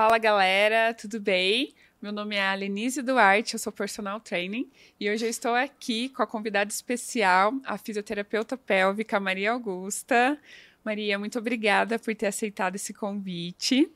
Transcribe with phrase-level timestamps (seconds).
[0.00, 1.74] Fala galera, tudo bem?
[2.00, 4.66] Meu nome é Alenise Duarte, eu sou personal training
[4.98, 10.40] e hoje eu estou aqui com a convidada especial, a fisioterapeuta pélvica Maria Augusta.
[10.82, 13.90] Maria, muito obrigada por ter aceitado esse convite.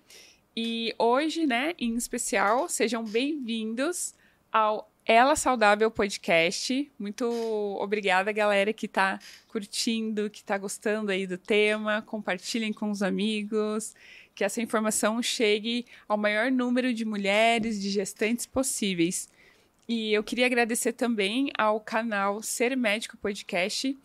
[0.55, 4.15] E hoje, né, em especial, sejam bem-vindos
[4.53, 6.93] ao Ela Saudável Podcast.
[6.99, 7.25] Muito
[7.81, 9.19] obrigada, galera, que está
[9.49, 12.03] curtindo, que está gostando aí do tema.
[12.03, 13.95] Compartilhem com os amigos
[14.35, 19.29] que essa informação chegue ao maior número de mulheres, de gestantes possíveis.
[19.89, 23.97] E eu queria agradecer também ao canal Ser Médico Podcast,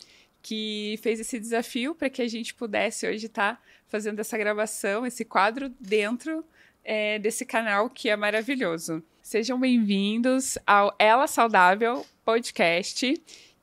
[0.41, 5.05] que fez esse desafio para que a gente pudesse hoje estar tá fazendo essa gravação,
[5.05, 6.45] esse quadro dentro
[6.83, 9.03] é, desse canal que é maravilhoso.
[9.21, 13.13] Sejam bem-vindos ao Ela Saudável Podcast,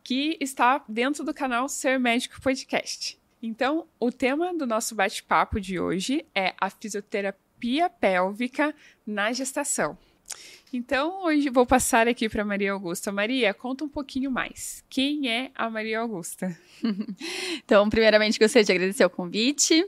[0.03, 3.16] que está dentro do canal Ser Médico Podcast.
[3.43, 8.75] Então, o tema do nosso bate-papo de hoje é a fisioterapia pélvica
[9.07, 9.97] na gestação.
[10.73, 13.13] Então, hoje vou passar aqui para Maria Augusta.
[13.13, 14.85] Maria, conta um pouquinho mais.
[14.89, 16.57] Quem é a Maria Augusta?
[17.65, 19.87] então, primeiramente, gostaria de agradecer o convite.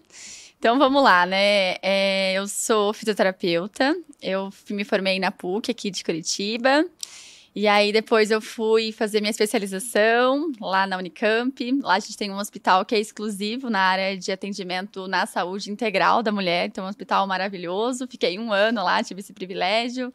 [0.59, 1.77] Então, vamos lá, né?
[1.83, 6.85] É, eu sou fisioterapeuta, eu me formei na PUC aqui de Curitiba.
[7.55, 11.81] E aí depois eu fui fazer minha especialização lá na Unicamp.
[11.83, 15.71] Lá a gente tem um hospital que é exclusivo na área de atendimento na saúde
[15.71, 16.67] integral da mulher.
[16.67, 18.07] Então, é um hospital maravilhoso.
[18.07, 20.13] Fiquei um ano lá, tive esse privilégio.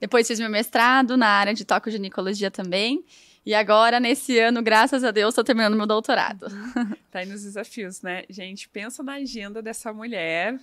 [0.00, 3.04] Depois fiz meu mestrado na área de toco-ginecologia também.
[3.44, 6.46] E agora, nesse ano, graças a Deus, estou terminando meu doutorado.
[7.10, 8.22] Tá aí nos desafios, né?
[8.30, 10.56] Gente, pensa na agenda dessa mulher,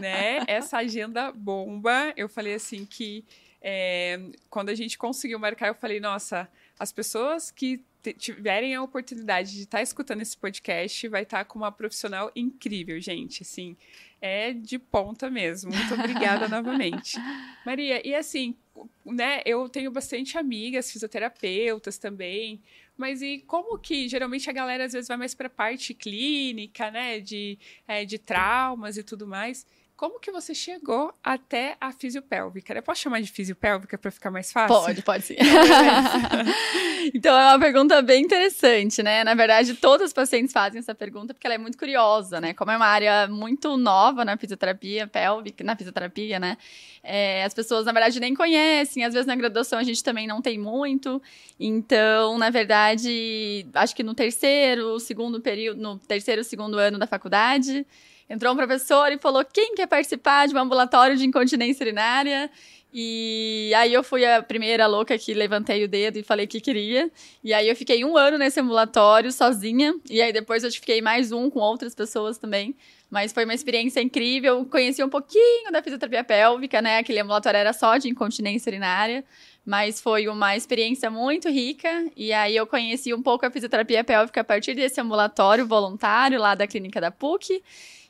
[0.00, 0.38] né?
[0.46, 2.12] Essa agenda bomba.
[2.16, 3.24] Eu falei assim que
[3.66, 4.20] é,
[4.50, 6.46] quando a gente conseguiu marcar, eu falei, nossa,
[6.78, 11.44] as pessoas que tiverem a oportunidade de estar tá escutando esse podcast vai estar tá
[11.46, 13.42] com uma profissional incrível, gente.
[13.42, 13.74] Assim,
[14.20, 15.72] é de ponta mesmo.
[15.74, 17.16] Muito obrigada novamente.
[17.64, 18.54] Maria, e assim,
[19.02, 22.60] né, eu tenho bastante amigas, fisioterapeutas também.
[22.98, 26.90] Mas e como que geralmente a galera às vezes vai mais para a parte clínica,
[26.90, 27.58] né, de,
[27.88, 29.66] é, de traumas e tudo mais?
[29.96, 32.74] Como que você chegou até a fisiopélvica?
[32.74, 34.74] Eu posso chamar de fisiopélvica para ficar mais fácil?
[34.74, 35.36] Pode, pode sim.
[37.14, 39.22] então é uma pergunta bem interessante, né?
[39.22, 42.52] Na verdade, todos os pacientes fazem essa pergunta porque ela é muito curiosa, né?
[42.52, 46.58] Como é uma área muito nova na fisioterapia pélvica, na fisioterapia, né?
[47.00, 49.04] É, as pessoas, na verdade, nem conhecem.
[49.04, 51.22] Às vezes na graduação a gente também não tem muito.
[51.58, 57.86] Então, na verdade, acho que no terceiro, segundo período, no terceiro, segundo ano da faculdade,
[58.28, 62.50] entrou um professor e falou: quem quer participar de um ambulatório de incontinência urinária?
[62.96, 67.10] E aí eu fui a primeira louca que levantei o dedo e falei que queria.
[67.42, 69.96] E aí eu fiquei um ano nesse ambulatório sozinha.
[70.08, 72.72] E aí depois eu fiquei mais um com outras pessoas também.
[73.10, 74.64] Mas foi uma experiência incrível.
[74.66, 76.98] Conheci um pouquinho da fisioterapia pélvica, né?
[76.98, 79.24] Aquele ambulatório era só de incontinência urinária.
[79.66, 81.88] Mas foi uma experiência muito rica.
[82.16, 86.54] E aí eu conheci um pouco a fisioterapia pélvica a partir desse ambulatório voluntário lá
[86.54, 87.60] da clínica da PUC.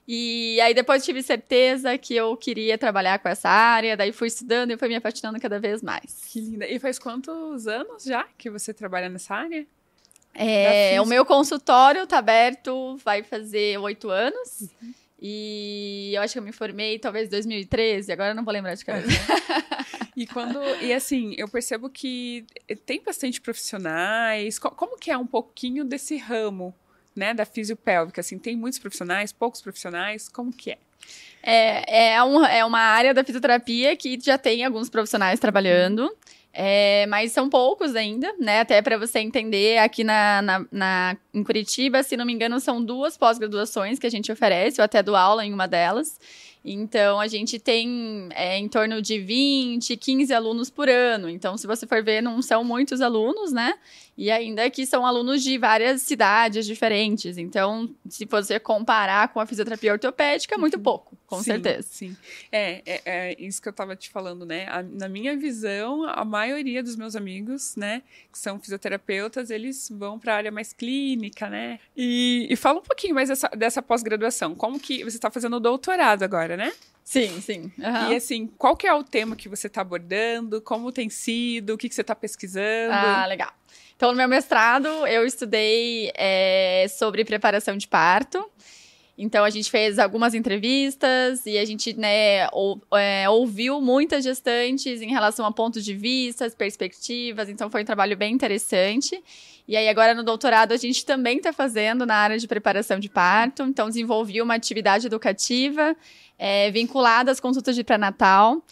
[0.07, 4.71] E aí depois tive certeza que eu queria trabalhar com essa área, daí fui estudando
[4.71, 6.23] e fui me apaixonando cada vez mais.
[6.31, 6.67] Que linda.
[6.69, 9.67] E faz quantos anos já que você trabalha nessa área?
[10.35, 14.63] É, o meu consultório tá aberto, vai fazer oito anos.
[14.83, 14.95] Uhum.
[15.21, 18.75] E eu acho que eu me formei talvez em 2013, agora eu não vou lembrar
[18.75, 19.09] de cabeça.
[20.15, 22.45] e quando e assim, eu percebo que
[22.85, 24.59] tem bastante profissionais.
[24.59, 26.75] Como que é um pouquinho desse ramo
[27.15, 28.21] né, da fisiopélvica?
[28.21, 30.29] Assim, tem muitos profissionais, poucos profissionais?
[30.29, 30.79] Como que é?
[31.43, 36.11] É, é, um, é uma área da fisioterapia que já tem alguns profissionais trabalhando.
[36.57, 38.61] É, mas são poucos ainda, né?
[38.61, 42.83] Até para você entender, aqui na, na, na, em Curitiba, se não me engano, são
[42.83, 46.17] duas pós-graduações que a gente oferece, eu até dou aula em uma delas.
[46.65, 51.29] Então, a gente tem é, em torno de 20, 15 alunos por ano.
[51.29, 53.75] Então, se você for ver, não são muitos alunos, né?
[54.17, 57.37] E ainda que são alunos de várias cidades diferentes.
[57.37, 60.83] Então, se você comparar com a fisioterapia ortopédica, muito uhum.
[60.83, 61.89] pouco, com sim, certeza.
[61.91, 62.17] Sim.
[62.51, 64.67] É, é, é, isso que eu estava te falando, né?
[64.69, 70.19] A, na minha visão, a maioria dos meus amigos, né, que são fisioterapeutas, eles vão
[70.19, 71.81] para a área mais clínica, né?
[71.97, 74.55] E, e fala um pouquinho mais dessa, dessa pós-graduação.
[74.55, 76.73] Como que você está fazendo o doutorado agora, né?
[77.05, 77.71] Sim, sim.
[77.79, 78.13] Uhum.
[78.13, 80.63] E assim, qual que é o tema que você está abordando?
[80.63, 81.75] Como tem sido?
[81.75, 82.93] O que, que você está pesquisando?
[82.93, 83.53] Ah, legal.
[83.95, 88.51] Então, no meu mestrado, eu estudei é, sobre preparação de parto.
[89.17, 95.01] Então a gente fez algumas entrevistas e a gente né, ou, é, ouviu muitas gestantes
[95.01, 97.49] em relação a pontos de vista, perspectivas.
[97.49, 99.23] Então foi um trabalho bem interessante.
[99.69, 103.09] E aí agora no doutorado a gente também está fazendo na área de preparação de
[103.09, 103.63] parto.
[103.63, 105.97] Então desenvolvi uma atividade educativa
[106.37, 108.63] é, vinculada às consultas de pré-natal.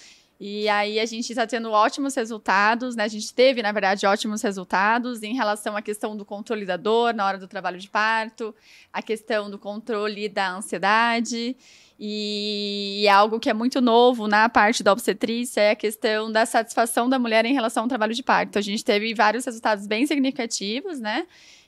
[0.45, 3.05] E aí a gente está tendo ótimos resultados, né?
[3.05, 7.15] A gente teve, na verdade, ótimos resultados em relação à questão do controle da dor
[7.15, 8.53] na hora do trabalho de parto,
[8.93, 11.57] a questão do controle da ansiedade.
[11.97, 17.09] E algo que é muito novo na parte da obstetrícia é a questão da satisfação
[17.09, 18.59] da mulher em relação ao trabalho de parto.
[18.59, 21.25] A gente teve vários resultados bem significativos, né?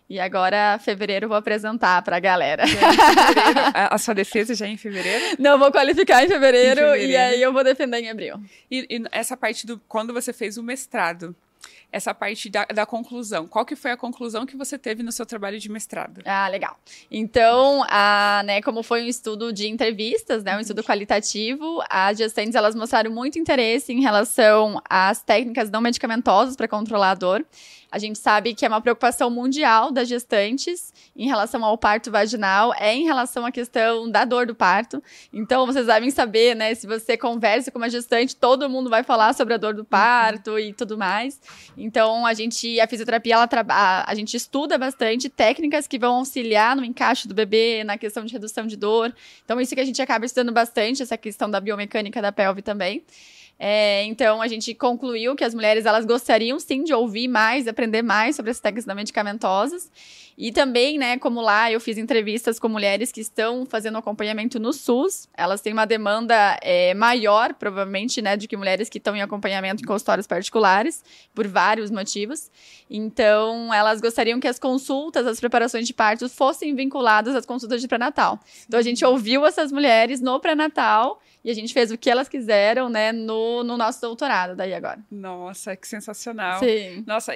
[0.09, 2.65] E agora, fevereiro, vou apresentar para a galera.
[3.73, 5.37] a, a, sua defesa já é em fevereiro?
[5.39, 7.13] Não, vou qualificar em fevereiro, em fevereiro.
[7.13, 8.39] e aí eu vou defender em abril.
[8.71, 11.35] E, e, essa parte do quando você fez o mestrado,
[11.95, 13.47] essa parte da, da, conclusão.
[13.47, 16.23] Qual que foi a conclusão que você teve no seu trabalho de mestrado?
[16.25, 16.77] Ah, legal.
[17.11, 22.57] Então, a, né, como foi um estudo de entrevistas, né, um estudo qualitativo, as gestantes
[22.57, 27.47] elas mostraram muito interesse em relação às técnicas não medicamentosas para controlar a dor.
[27.95, 32.75] A gente sabe que é uma preocupação mundial das gestantes em relação ao parto vaginal,
[32.77, 35.01] é em relação à questão da dor do parto.
[35.33, 36.75] Então, vocês devem saber, né?
[36.75, 40.51] Se você conversa com uma gestante, todo mundo vai falar sobre a dor do parto
[40.51, 40.59] uhum.
[40.59, 41.41] e tudo mais.
[41.79, 46.75] Então, a gente, a fisioterapia, ela a, a gente estuda bastante técnicas que vão auxiliar
[46.75, 49.15] no encaixe do bebê, na questão de redução de dor.
[49.45, 53.05] Então, isso que a gente acaba estudando bastante, essa questão da biomecânica da pelve também.
[53.67, 58.03] É, então a gente concluiu que as mulheres elas gostariam sim de ouvir mais, aprender
[58.03, 59.91] mais sobre as técnicas medicamentosas.
[60.37, 64.73] E também, né, como lá eu fiz entrevistas com mulheres que estão fazendo acompanhamento no
[64.73, 69.23] SUS, elas têm uma demanda é, maior, provavelmente, né, do que mulheres que estão em
[69.23, 71.05] acompanhamento em consultórios particulares,
[71.35, 72.51] por vários motivos.
[72.91, 77.89] Então, elas gostariam que as consultas, as preparações de partos fossem vinculadas às consultas de
[77.89, 78.41] pré-natal.
[78.67, 82.27] Então, a gente ouviu essas mulheres no pré-natal e a gente fez o que elas
[82.27, 84.99] quiseram, né, no, no nosso doutorado daí agora.
[85.11, 86.59] Nossa, que sensacional.
[86.59, 87.05] Sim.
[87.07, 87.35] Nossa,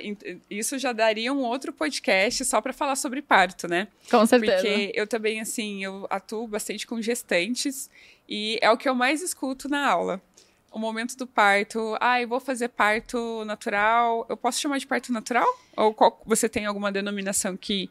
[0.49, 3.89] isso já daria um outro podcast só para falar sobre parto, né?
[4.11, 4.63] Com certeza.
[4.63, 7.91] Porque eu também, assim, eu atuo bastante com gestantes
[8.29, 10.21] e é o que eu mais escuto na aula.
[10.71, 14.27] O momento do parto, ah, eu vou fazer parto natural.
[14.29, 15.47] Eu posso chamar de parto natural?
[15.77, 17.91] Ou qual, você tem alguma denominação que,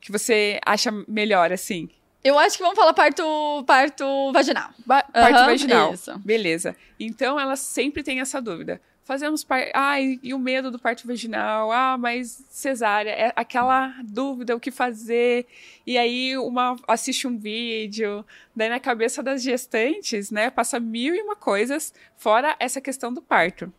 [0.00, 1.88] que você acha melhor, assim?
[2.24, 3.22] Eu acho que vamos falar parto,
[3.64, 4.70] parto vaginal.
[4.84, 5.94] Ba parto uhum, vaginal.
[5.94, 6.18] Isso.
[6.18, 6.76] Beleza.
[6.98, 8.80] Então ela sempre tem essa dúvida.
[9.06, 9.70] Fazemos parto.
[9.72, 11.70] Ai, e o medo do parto vaginal?
[11.70, 13.10] Ah, mas cesárea.
[13.10, 15.46] É aquela dúvida, o que fazer.
[15.86, 18.26] E aí uma assiste um vídeo.
[18.54, 20.50] Daí na cabeça das gestantes, né?
[20.50, 23.72] Passa mil e uma coisas, fora essa questão do parto.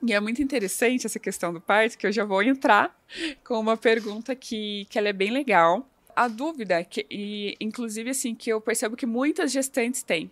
[0.00, 2.96] E é muito interessante essa questão do parto, que eu já vou entrar
[3.44, 5.84] com uma pergunta que, que ela é bem legal
[6.14, 10.30] a dúvida, que, e inclusive assim, que eu percebo que muitas gestantes têm.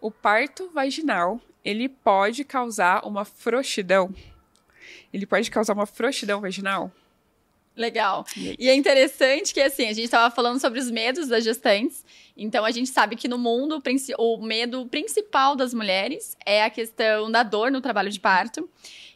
[0.00, 4.14] O parto vaginal, ele pode causar uma frouxidão?
[5.12, 6.92] Ele pode causar uma frouxidão vaginal?
[7.76, 8.26] Legal.
[8.36, 12.04] E é interessante que, assim, a gente estava falando sobre os medos das gestantes.
[12.36, 13.82] Então, a gente sabe que no mundo,
[14.18, 18.68] o medo principal das mulheres é a questão da dor no trabalho de parto.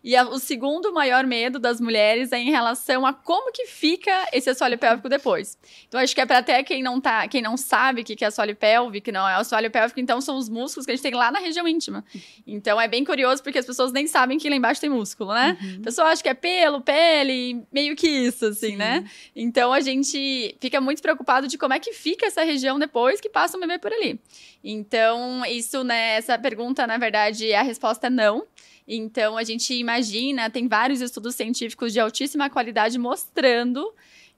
[0.04, 4.28] E a, o segundo maior medo das mulheres é em relação a como que fica
[4.34, 5.56] esse assoalho pélvico depois.
[5.88, 8.22] Então, acho que é para até quem não tá, quem não sabe o que, que
[8.22, 11.14] é assoalho pélvico, não é assoalho pélvico, então são os músculos que a gente tem
[11.14, 12.04] lá na região íntima.
[12.46, 15.56] Então, é bem curioso porque as pessoas nem sabem que lá embaixo tem músculo, né?
[15.58, 15.78] Uhum.
[15.80, 18.76] A pessoa acha que é pelo, pele, meio que isso, assim, Sim.
[18.76, 19.08] né?
[19.34, 23.30] Então, a gente fica muito preocupado de como é que fica essa região depois que
[23.30, 24.20] passa um bebê por ali.
[24.64, 28.46] Então, isso, né, essa pergunta, na verdade, a resposta é não.
[28.88, 33.94] Então, a gente imagina, tem vários estudos científicos de altíssima qualidade mostrando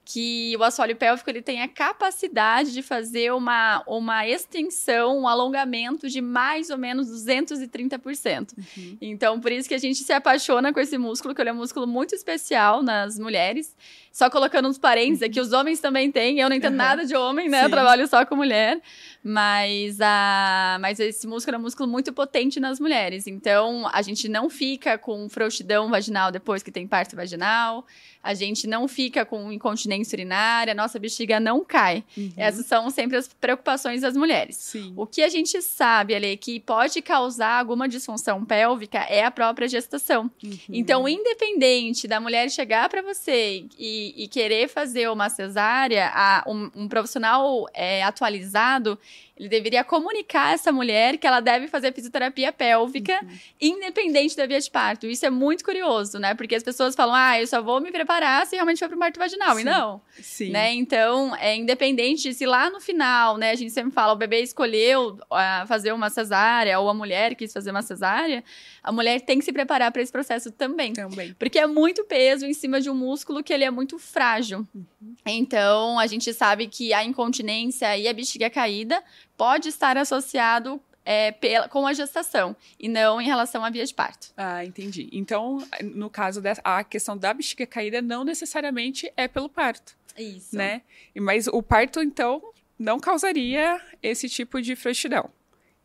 [0.09, 6.07] que o assoalho pélvico ele tem a capacidade de fazer uma, uma extensão, um alongamento
[6.07, 8.53] de mais ou menos 230%.
[8.57, 8.97] Uhum.
[9.01, 11.57] Então, por isso que a gente se apaixona com esse músculo, que ele é um
[11.57, 13.75] músculo muito especial nas mulheres.
[14.17, 16.39] Só colocando uns parênteses aqui, os homens também têm.
[16.39, 16.77] Eu não entendo uhum.
[16.77, 17.59] nada de homem, né?
[17.59, 17.65] Sim.
[17.65, 18.81] Eu trabalho só com mulher.
[19.23, 23.27] Mas, a, mas esse músculo é um músculo muito potente nas mulheres.
[23.27, 27.85] Então, a gente não fica com frouxidão vaginal depois que tem parto vaginal.
[28.23, 30.73] A gente não fica com incontinência urinária.
[30.73, 32.03] Nossa bexiga não cai.
[32.17, 32.33] Uhum.
[32.35, 34.55] Essas são sempre as preocupações das mulheres.
[34.55, 34.93] Sim.
[34.97, 39.67] O que a gente sabe, ali, que pode causar alguma disfunção pélvica é a própria
[39.67, 40.31] gestação.
[40.43, 40.57] Uhum.
[40.69, 46.69] Então, independente da mulher chegar para você e e, querer fazer uma cesárea, a, um,
[46.75, 48.97] um profissional é, atualizado,
[49.37, 53.29] ele deveria comunicar a essa mulher que ela deve fazer fisioterapia pélvica, uhum.
[53.61, 55.05] independente da via de parto.
[55.05, 56.33] Isso é muito curioso, né?
[56.33, 58.99] Porque as pessoas falam, ah, eu só vou me preparar se realmente for para o
[58.99, 59.55] parto vaginal.
[59.55, 59.61] Sim.
[59.61, 60.01] E não.
[60.19, 60.49] Sim.
[60.49, 60.73] Né?
[60.73, 65.19] Então, é independente se lá no final, né, a gente sempre fala, o bebê escolheu
[65.31, 68.43] uh, fazer uma cesárea, ou a mulher quis fazer uma cesárea,
[68.87, 70.93] a mulher tem que se preparar para esse processo também.
[70.93, 71.33] Também.
[71.33, 74.65] Porque é muito peso em cima de um músculo que ele é muito frágil.
[74.73, 75.15] Uhum.
[75.25, 79.03] Então, a gente sabe que a incontinência e a bexiga caída
[79.35, 83.93] pode estar associado é, pela, com a gestação e não em relação à via de
[83.93, 84.31] parto.
[84.37, 85.09] Ah, entendi.
[85.11, 89.97] Então, no caso da a questão da bexiga caída, não necessariamente é pelo parto.
[90.17, 90.55] Isso.
[90.55, 90.81] Né?
[91.13, 92.41] Mas o parto, então,
[92.79, 95.29] não causaria esse tipo de frouxidão.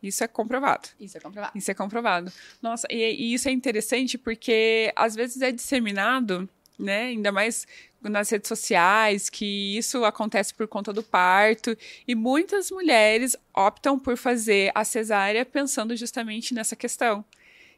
[0.03, 0.89] Isso é comprovado.
[0.99, 1.57] Isso é comprovado.
[1.57, 2.31] Isso é comprovado.
[2.61, 7.05] Nossa, e, e isso é interessante porque às vezes é disseminado, né?
[7.05, 7.65] Ainda mais
[8.01, 14.17] nas redes sociais que isso acontece por conta do parto e muitas mulheres optam por
[14.17, 17.23] fazer a cesárea pensando justamente nessa questão.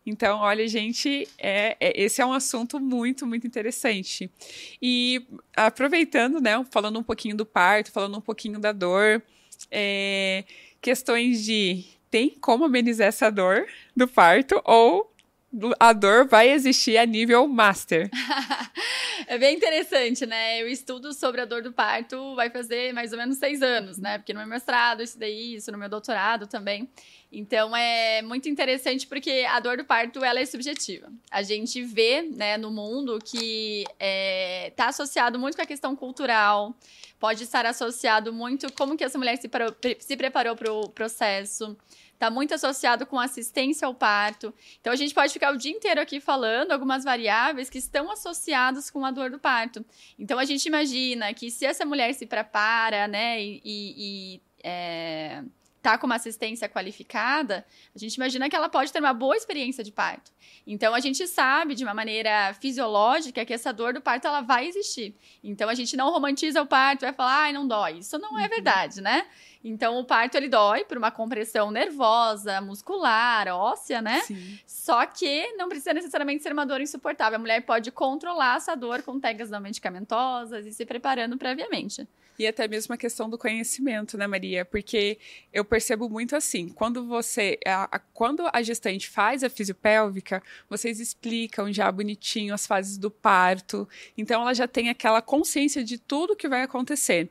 [0.05, 4.29] Então, olha, gente, é, é, esse é um assunto muito, muito interessante.
[4.79, 9.23] E aproveitando, né, falando um pouquinho do parto, falando um pouquinho da dor,
[9.71, 10.43] é,
[10.79, 15.13] questões de tem como amenizar essa dor do parto ou
[15.77, 18.09] a dor vai existir a nível master.
[19.27, 20.63] é bem interessante, né?
[20.63, 24.17] O estudo sobre a dor do parto vai fazer mais ou menos seis anos, né?
[24.17, 26.89] Porque no meu mestrado eu estudei isso, no meu doutorado também.
[27.29, 31.11] Então é muito interessante porque a dor do parto ela é subjetiva.
[31.29, 35.97] A gente vê, né, no mundo que está é, tá associado muito com a questão
[35.97, 36.73] cultural,
[37.19, 39.49] pode estar associado muito como que essa mulher se,
[39.99, 41.75] se preparou para o processo
[42.25, 44.53] está muito associado com assistência ao parto.
[44.81, 48.89] Então a gente pode ficar o dia inteiro aqui falando algumas variáveis que estão associadas
[48.89, 49.85] com a dor do parto.
[50.17, 55.43] Então a gente imagina que se essa mulher se prepara, né, e, e é,
[55.83, 57.63] tá com uma assistência qualificada,
[57.95, 60.31] a gente imagina que ela pode ter uma boa experiência de parto.
[60.65, 64.67] Então a gente sabe de uma maneira fisiológica que essa dor do parto ela vai
[64.67, 65.15] existir.
[65.43, 67.99] Então a gente não romantiza o parto, vai falar, ai, não dói.
[67.99, 68.49] Isso não é uhum.
[68.49, 69.27] verdade, né?
[69.67, 74.19] Então, o parto ele dói por uma compressão nervosa, muscular, óssea, né?
[74.21, 74.59] Sim.
[74.63, 77.37] Só que não precisa necessariamente ser uma dor insuportável.
[77.37, 82.07] A mulher pode controlar essa dor com técnicas não medicamentosas e se preparando previamente.
[82.37, 84.63] E até mesmo a questão do conhecimento, né, Maria?
[84.63, 85.17] Porque
[85.51, 90.99] eu percebo muito assim, quando você, a, a, quando a gestante faz a fisiopélvica, vocês
[90.99, 96.35] explicam já bonitinho as fases do parto, então ela já tem aquela consciência de tudo
[96.35, 97.29] que vai acontecer.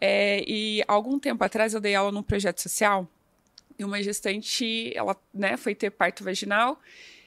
[0.00, 3.08] É, e algum tempo atrás eu dei aula num projeto social
[3.78, 6.80] e uma gestante, ela, né, foi ter parto vaginal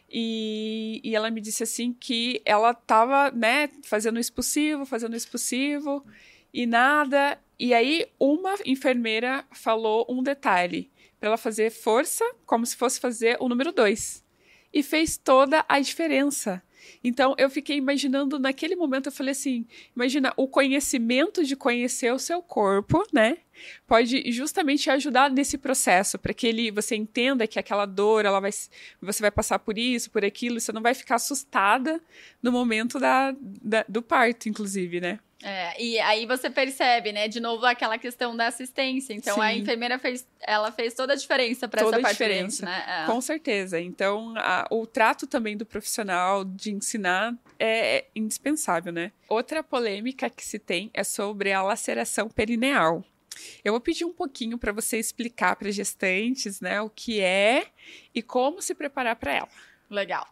[0.10, 6.06] e, e ela me disse assim que ela estava, né, fazendo expulsivo, fazendo expulsivo
[6.54, 7.38] e nada.
[7.60, 10.90] E aí uma enfermeira falou um detalhe
[11.20, 14.24] para ela fazer força, como se fosse fazer o número dois.
[14.72, 16.62] E fez toda a diferença.
[17.04, 19.66] Então eu fiquei imaginando naquele momento, eu falei assim:
[19.96, 23.38] imagina o conhecimento de conhecer o seu corpo, né?
[23.88, 28.52] Pode justamente ajudar nesse processo, para que ele, você entenda que aquela dor, ela vai,
[28.52, 32.00] você vai passar por isso, por aquilo, você não vai ficar assustada
[32.42, 35.20] no momento da, da do parto, inclusive, né?
[35.44, 39.14] É, e aí você percebe, né, de novo aquela questão da assistência.
[39.14, 39.42] Então Sim.
[39.42, 43.04] a enfermeira fez, ela fez toda a diferença para essa parte diferença, né?
[43.04, 43.06] É.
[43.06, 43.80] Com certeza.
[43.80, 49.12] Então a, o trato também do profissional de ensinar é, é indispensável, né?
[49.30, 53.04] Outra polêmica que se tem é sobre a laceração perineal.
[53.64, 57.68] Eu vou pedir um pouquinho para você explicar para gestantes, né, o que é
[58.14, 59.50] e como se preparar para ela.
[59.90, 60.28] Legal.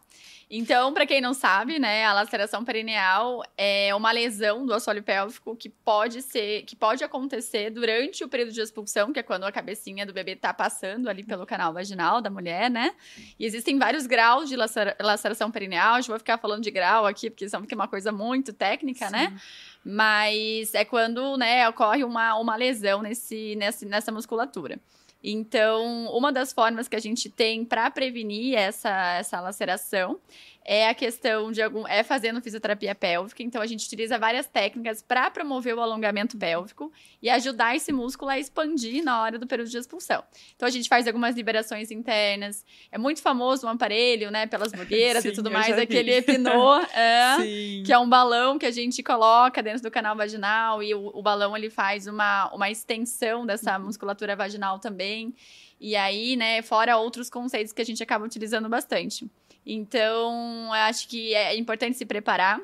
[0.48, 5.56] Então, para quem não sabe, né, a laceração perineal é uma lesão do assoalho pélvico
[5.56, 9.50] que pode ser, que pode acontecer durante o período de expulsão, que é quando a
[9.50, 12.94] cabecinha do bebê está passando ali pelo canal vaginal da mulher, né?
[13.40, 16.00] E existem vários graus de laceração perineal.
[16.00, 19.26] Já vou ficar falando de grau aqui, porque isso é uma coisa muito técnica, né?
[19.26, 19.34] Sim.
[19.34, 19.40] né?
[19.84, 24.78] Mas é quando, né, ocorre uma, uma lesão nesse, nessa, nessa musculatura.
[25.28, 30.20] Então, uma das formas que a gente tem para prevenir essa, essa laceração
[30.68, 33.40] é a questão de algum é fazendo fisioterapia pélvica.
[33.40, 36.92] Então a gente utiliza várias técnicas para promover o alongamento pélvico
[37.22, 40.24] e ajudar esse músculo a expandir na hora do período de expulsão.
[40.56, 42.64] Então a gente faz algumas liberações internas.
[42.90, 47.36] É muito famoso um aparelho, né, pelas blogueiras Sim, e tudo mais, aquele Epinô, é,
[47.84, 51.22] que é um balão que a gente coloca dentro do canal vaginal e o, o
[51.22, 53.84] balão ele faz uma, uma extensão dessa uhum.
[53.84, 55.32] musculatura vaginal também.
[55.80, 59.30] E aí, né, fora outros conceitos que a gente acaba utilizando bastante.
[59.66, 62.60] Então, acho que é importante se preparar.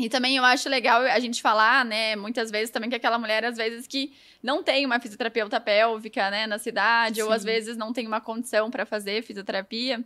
[0.00, 3.44] E também eu acho legal a gente falar, né, muitas vezes também que aquela mulher,
[3.44, 7.22] às vezes, que não tem uma fisioterapeuta pélvica, né, na cidade, Sim.
[7.22, 10.02] ou às vezes não tem uma condição para fazer fisioterapia.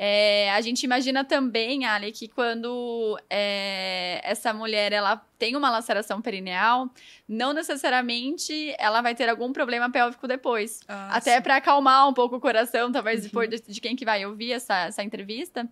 [0.00, 6.22] É, a gente imagina também, Ali, que quando é, essa mulher ela tem uma laceração
[6.22, 6.88] perineal,
[7.28, 10.80] não necessariamente ela vai ter algum problema pélvico depois.
[10.86, 13.26] Ah, Até para acalmar um pouco o coração, talvez uhum.
[13.26, 15.68] depois de, de quem que vai ouvir essa, essa entrevista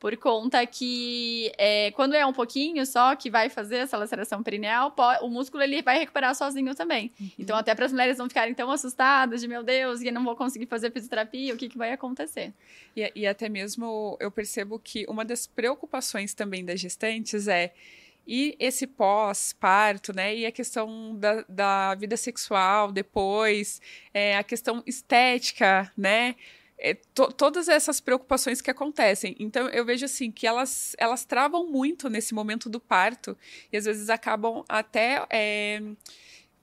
[0.00, 4.94] por conta que é, quando é um pouquinho só que vai fazer essa laceração perineal,
[5.20, 7.12] o músculo ele vai recuperar sozinho também.
[7.20, 7.30] Uhum.
[7.38, 10.34] Então, até para as mulheres não ficarem tão assustadas de meu Deus, e não vou
[10.34, 12.54] conseguir fazer fisioterapia, o que, que vai acontecer?
[12.96, 17.74] E, e até mesmo eu percebo que uma das preocupações também das gestantes é
[18.26, 20.34] e esse pós-parto, né?
[20.34, 23.82] E a questão da, da vida sexual depois,
[24.14, 26.36] é, a questão estética, né?
[26.80, 29.36] É, to, todas essas preocupações que acontecem.
[29.38, 33.36] Então, eu vejo assim que elas, elas travam muito nesse momento do parto
[33.72, 35.82] e às vezes acabam até é,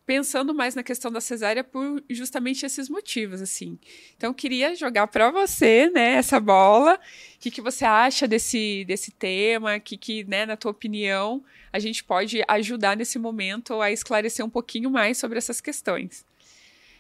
[0.08, 3.78] pensando mais na questão da cesárea por justamente esses motivos, assim.
[4.16, 6.96] Então, eu queria jogar para você, né, essa bola.
[6.96, 9.76] O que, que você acha desse, desse tema?
[9.76, 14.44] O que, que, né, na tua opinião, a gente pode ajudar nesse momento a esclarecer
[14.44, 16.26] um pouquinho mais sobre essas questões?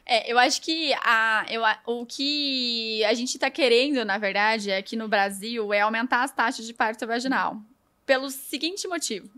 [0.10, 4.96] É, eu acho que a, eu, o que a gente está querendo, na verdade, aqui
[4.96, 7.58] no Brasil, é aumentar as taxas de parto vaginal.
[8.06, 9.30] Pelo seguinte motivo.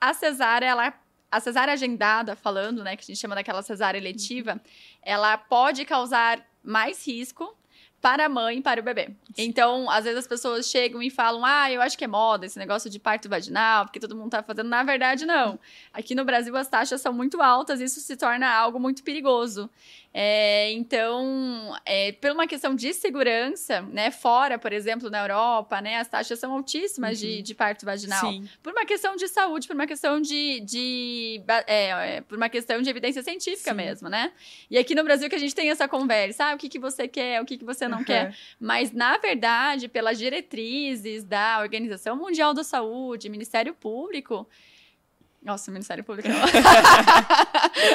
[0.00, 0.94] A cesárea, ela
[1.30, 4.58] a cesárea agendada, falando, né, que a gente chama daquela cesárea eletiva,
[5.02, 7.54] ela pode causar mais risco
[8.00, 9.10] para a mãe e para o bebê.
[9.36, 12.58] Então, às vezes as pessoas chegam e falam: "Ah, eu acho que é moda esse
[12.58, 14.68] negócio de parto vaginal, porque todo mundo está fazendo".
[14.68, 15.58] Na verdade, não.
[15.92, 19.68] Aqui no Brasil as taxas são muito altas, isso se torna algo muito perigoso.
[20.18, 25.98] É, então, é, por uma questão de segurança, né, fora, por exemplo, na Europa, né,
[25.98, 27.28] as taxas são altíssimas uhum.
[27.28, 28.32] de, de, parto vaginal.
[28.32, 28.48] Sim.
[28.62, 32.80] Por uma questão de saúde, por uma questão de, de é, é, por uma questão
[32.80, 33.76] de evidência científica Sim.
[33.76, 34.32] mesmo, né?
[34.70, 37.06] E aqui no Brasil que a gente tem essa conversa, ah, o que, que você
[37.06, 38.04] quer, o que, que você não uhum.
[38.04, 38.34] quer.
[38.58, 44.48] Mas, na verdade, pelas diretrizes da Organização Mundial da Saúde, Ministério Público,
[45.46, 46.28] nossa, Ministério Público.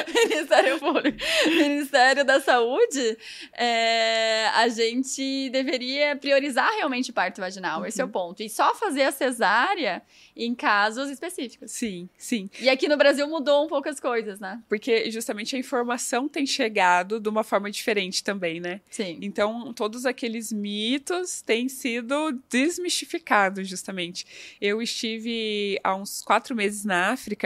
[0.08, 1.18] Ministério Público.
[1.44, 3.18] Ministério da Saúde,
[3.52, 7.80] é, a gente deveria priorizar realmente o parto vaginal.
[7.80, 7.86] Uhum.
[7.86, 8.42] Esse é o ponto.
[8.42, 10.00] E só fazer a cesárea
[10.34, 11.72] em casos específicos.
[11.72, 12.48] Sim, sim.
[12.58, 14.58] E aqui no Brasil mudou um pouco as coisas, né?
[14.66, 18.80] Porque justamente a informação tem chegado de uma forma diferente também, né?
[18.88, 19.18] Sim.
[19.20, 24.24] Então, todos aqueles mitos têm sido desmistificados, justamente.
[24.58, 27.41] Eu estive há uns quatro meses na África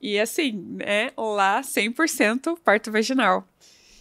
[0.00, 3.48] e, assim, né, lá 100% parto vaginal.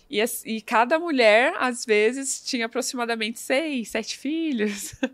[0.10, 4.96] E, e cada mulher, às vezes, tinha aproximadamente seis, sete filhos.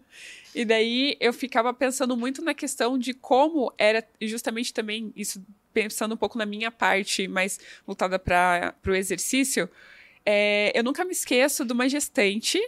[0.54, 5.42] E daí eu ficava pensando muito na questão de como era justamente também isso
[5.74, 9.70] pensando um pouco na minha parte mais voltada para o exercício.
[10.26, 12.60] É, eu nunca me esqueço de uma gestante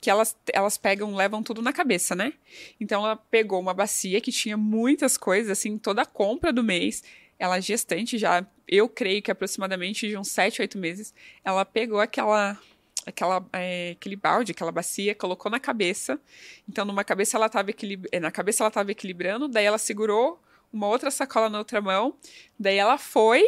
[0.00, 2.32] que elas, elas pegam, levam tudo na cabeça, né?
[2.80, 7.02] Então ela pegou uma bacia que tinha muitas coisas, assim, toda a compra do mês.
[7.38, 12.00] Ela é gestante já, eu creio que aproximadamente de uns 7, 8 meses, ela pegou
[12.00, 12.58] aquela
[13.06, 16.20] aquela, é, aquele balde, aquela bacia, colocou na cabeça.
[16.68, 17.70] Então, numa cabeça ela estava
[18.12, 20.40] é, na cabeça ela estava equilibrando, daí ela segurou
[20.72, 22.14] uma outra sacola na outra mão,
[22.58, 23.42] daí ela foi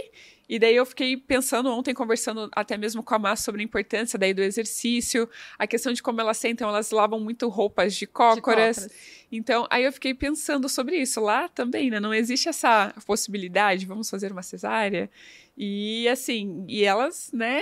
[0.48, 4.18] e daí eu fiquei pensando ontem, conversando até mesmo com a Má sobre a importância
[4.18, 5.28] daí do exercício,
[5.58, 8.76] a questão de como elas sentam, elas lavam muito roupas de cócoras.
[8.76, 9.22] De cócoras.
[9.30, 11.20] Então, aí eu fiquei pensando sobre isso.
[11.20, 11.98] Lá também, né?
[11.98, 15.10] Não existe essa possibilidade, vamos fazer uma cesárea.
[15.56, 17.60] E assim, e elas, né,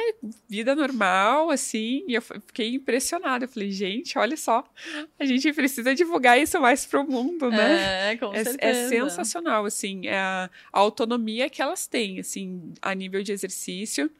[0.49, 3.45] vida normal, assim, e eu fiquei impressionada.
[3.45, 4.65] Eu falei, gente, olha só,
[5.19, 8.13] a gente precisa divulgar isso mais pro mundo, né?
[8.13, 8.79] É, com é, certeza.
[8.81, 14.11] É sensacional, assim, é a, a autonomia que elas têm, assim, a nível de exercício.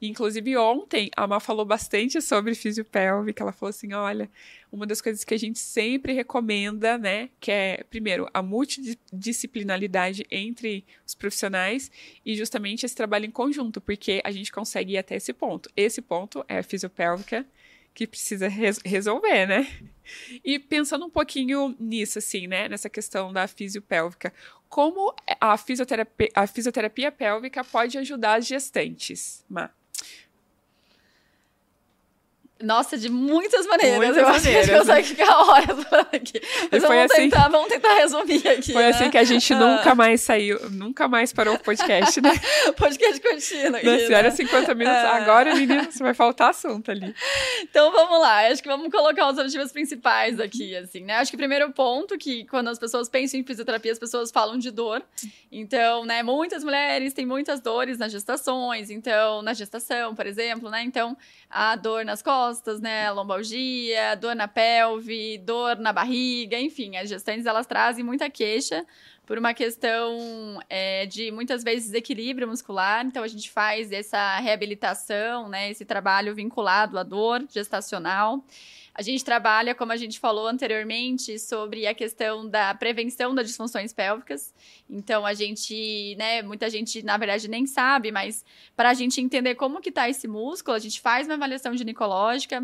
[0.00, 3.42] Inclusive, ontem, a Má falou bastante sobre fisiopélvica.
[3.42, 4.30] Ela falou assim: olha,
[4.70, 10.84] uma das coisas que a gente sempre recomenda, né, que é, primeiro, a multidisciplinaridade entre
[11.06, 11.90] os profissionais
[12.24, 15.70] e justamente esse trabalho em conjunto, porque a gente consegue ir até esse ponto.
[15.76, 17.46] Esse ponto é a fisiopélvica
[17.94, 19.66] que precisa res resolver, né?
[20.44, 22.68] E pensando um pouquinho nisso, assim, né?
[22.68, 24.32] Nessa questão da fisiopélvica,
[24.68, 29.70] como a fisioterapia, a fisioterapia pélvica pode ajudar as gestantes, Ma?
[32.60, 33.98] Nossa, de muitas maneiras.
[33.98, 36.40] Muitas eu acho que a gente maneiras, consegue ficar horas falando aqui.
[36.72, 38.72] Mas vamos, assim- tentar, vamos tentar resumir aqui.
[38.72, 38.88] Foi né?
[38.88, 39.58] assim que a gente Ah.
[39.58, 42.32] nunca mais saiu, nunca mais parou o podcast, né?
[42.76, 43.76] Podcast contínuo.
[43.76, 44.06] aqui, Na né?
[44.06, 44.98] senhora, 50 minutos.
[45.04, 45.16] Ah.
[45.16, 47.14] Agora, menina, vai faltar assunto ali.
[47.62, 51.14] Então vamos lá, acho que vamos colocar os objetivos principais aqui, assim, né?
[51.14, 54.58] Acho que o primeiro ponto que quando as pessoas pensam em fisioterapia, as pessoas falam
[54.58, 55.02] de dor.
[55.50, 60.82] Então, né, muitas mulheres têm muitas dores nas gestações, então, na gestação, por exemplo, né?
[60.82, 61.16] Então,
[61.50, 67.46] a dor nas costas, né, lombalgia, dor na pelve, dor na barriga, enfim, as gestantes
[67.46, 68.84] elas trazem muita queixa
[69.24, 73.04] por uma questão é, de muitas vezes desequilíbrio muscular.
[73.04, 78.42] Então a gente faz essa reabilitação, né, esse trabalho vinculado à dor gestacional.
[78.98, 83.92] A gente trabalha, como a gente falou anteriormente, sobre a questão da prevenção das disfunções
[83.92, 84.52] pélvicas.
[84.90, 88.44] Então a gente, né, muita gente na verdade nem sabe, mas
[88.76, 92.60] para a gente entender como que tá esse músculo, a gente faz uma avaliação ginecológica.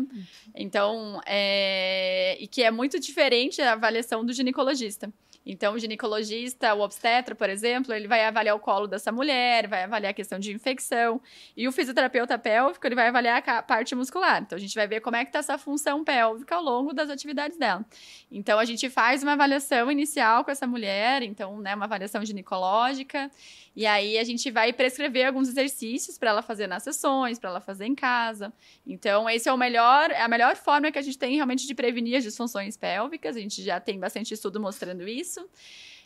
[0.53, 5.09] Então, é, e que é muito diferente da avaliação do ginecologista.
[5.45, 9.83] Então, o ginecologista, o obstetra, por exemplo, ele vai avaliar o colo dessa mulher, vai
[9.83, 11.21] avaliar a questão de infecção.
[11.55, 14.41] E o fisioterapeuta pélvico, ele vai avaliar a parte muscular.
[14.41, 17.11] Então, a gente vai ver como é que está essa função pélvica ao longo das
[17.11, 17.85] atividades dela.
[18.31, 23.29] Então, a gente faz uma avaliação inicial com essa mulher, então, né, uma avaliação ginecológica.
[23.75, 27.61] E aí, a gente vai prescrever alguns exercícios para ela fazer nas sessões, para ela
[27.61, 28.51] fazer em casa.
[28.87, 31.75] Então, esse é o melhor, é a melhor forma que a gente tem realmente de
[31.75, 33.35] prevenir as disfunções pélvicas.
[33.35, 35.07] A gente já tem bastante estudo mostrando
[35.41, 35.49] isso.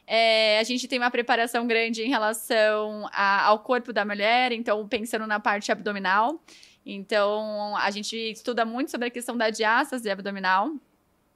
[0.08, 4.88] É, a gente tem uma preparação grande em relação a- ao corpo da mulher, então
[4.88, 6.42] pensando na parte abdominal.
[6.86, 10.72] Então, a gente estuda muito sobre a questão da diástase abdominal.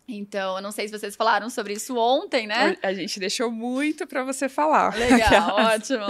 [0.07, 2.75] Então, eu não sei se vocês falaram sobre isso ontem, né?
[2.81, 4.93] A gente deixou muito para você falar.
[4.97, 6.05] Legal, ótimo.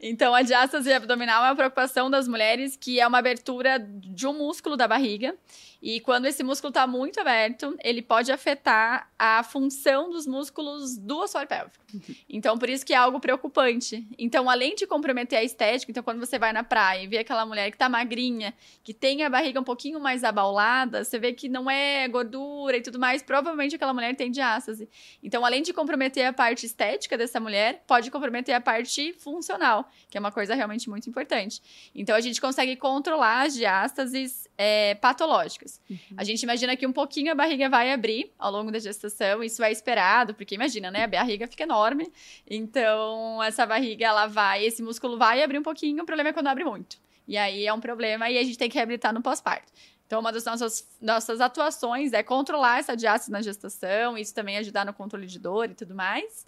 [0.00, 4.34] Então, a diástase abdominal é uma preocupação das mulheres que é uma abertura de um
[4.34, 5.34] músculo da barriga.
[5.82, 11.22] E quando esse músculo está muito aberto, ele pode afetar a função dos músculos do
[11.22, 11.84] assoalho pélvico.
[12.28, 14.06] Então, por isso que é algo preocupante.
[14.16, 17.44] Então, além de comprometer a estética, então quando você vai na praia e vê aquela
[17.44, 21.48] mulher que tá magrinha, que tem a barriga um pouquinho mais abaulada, você vê que
[21.48, 24.88] não é gordura e tudo mais, provavelmente aquela mulher tem diástase.
[25.20, 30.16] Então, além de comprometer a parte estética dessa mulher, pode comprometer a parte funcional, que
[30.16, 31.60] é uma coisa realmente muito importante.
[31.92, 35.71] Então, a gente consegue controlar as diástases é, patológicas.
[36.16, 39.62] A gente imagina que um pouquinho a barriga vai abrir ao longo da gestação, isso
[39.62, 41.04] é esperado, porque imagina, né?
[41.04, 42.10] A barriga fica enorme,
[42.46, 46.46] então essa barriga, ela vai, esse músculo vai abrir um pouquinho, o problema é quando
[46.48, 47.00] abre muito.
[47.26, 49.72] E aí é um problema e a gente tem que reabilitar no pós-parto.
[50.06, 54.84] Então, uma das nossas, nossas atuações é controlar essa diástase na gestação, isso também ajudar
[54.84, 56.44] no controle de dor e tudo mais.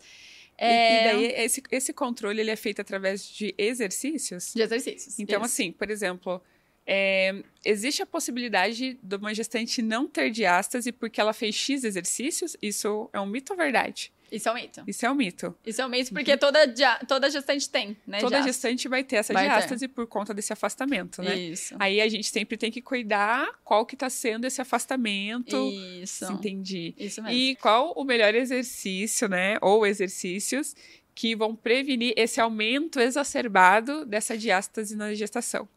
[0.59, 4.53] E- É, E, daí, esse, esse controle ele é feito através de exercícios?
[4.55, 5.19] de exercícios.
[5.19, 5.47] Então, isso.
[5.47, 6.43] assim, por exemplo,
[6.87, 12.57] é, existe a possibilidade de uma gestante não ter diástase porque ela fez X exercícios?
[12.61, 14.13] Isso é um mito ou verdade?
[14.33, 14.83] Isso é um mito.
[14.87, 15.55] Isso é um mito.
[15.65, 18.19] Isso é um mito porque toda, dia- toda gestante tem, né?
[18.19, 18.49] Toda diástase.
[18.49, 19.51] gestante vai ter essa Vai ter.
[19.51, 21.37] diástase por conta desse afastamento, né?
[21.37, 21.77] Isso.
[21.79, 25.57] Aí a gente sempre tem que cuidar qual que tá sendo esse afastamento.
[26.03, 26.25] Isso.
[26.33, 26.95] Entendi.
[26.99, 27.37] Isso mesmo.
[27.39, 29.57] E qual o melhor exercício, né?
[29.61, 30.75] Ou exercícios
[31.15, 35.69] que vão prevenir esse aumento exacerbado dessa diástase na gestação.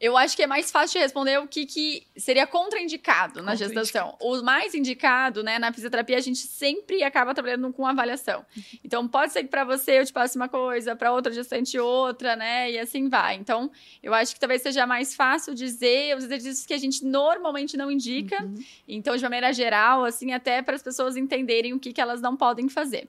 [0.00, 3.86] Eu acho que é mais fácil de responder o que, que seria contraindicado na Contraindicado.
[3.86, 4.16] gestação.
[4.20, 8.44] O mais indicado, né, na fisioterapia, a gente sempre acaba trabalhando com avaliação.
[8.84, 12.36] Então, pode ser que para você eu te passe uma coisa, para outra gestante outra,
[12.36, 13.36] né, e assim vai.
[13.36, 13.70] Então,
[14.02, 17.90] eu acho que talvez seja mais fácil dizer os exercícios que a gente normalmente não
[17.90, 18.42] indica.
[18.42, 18.54] Uhum.
[18.86, 22.36] Então, de maneira geral, assim, até para as pessoas entenderem o que, que elas não
[22.36, 23.08] podem fazer.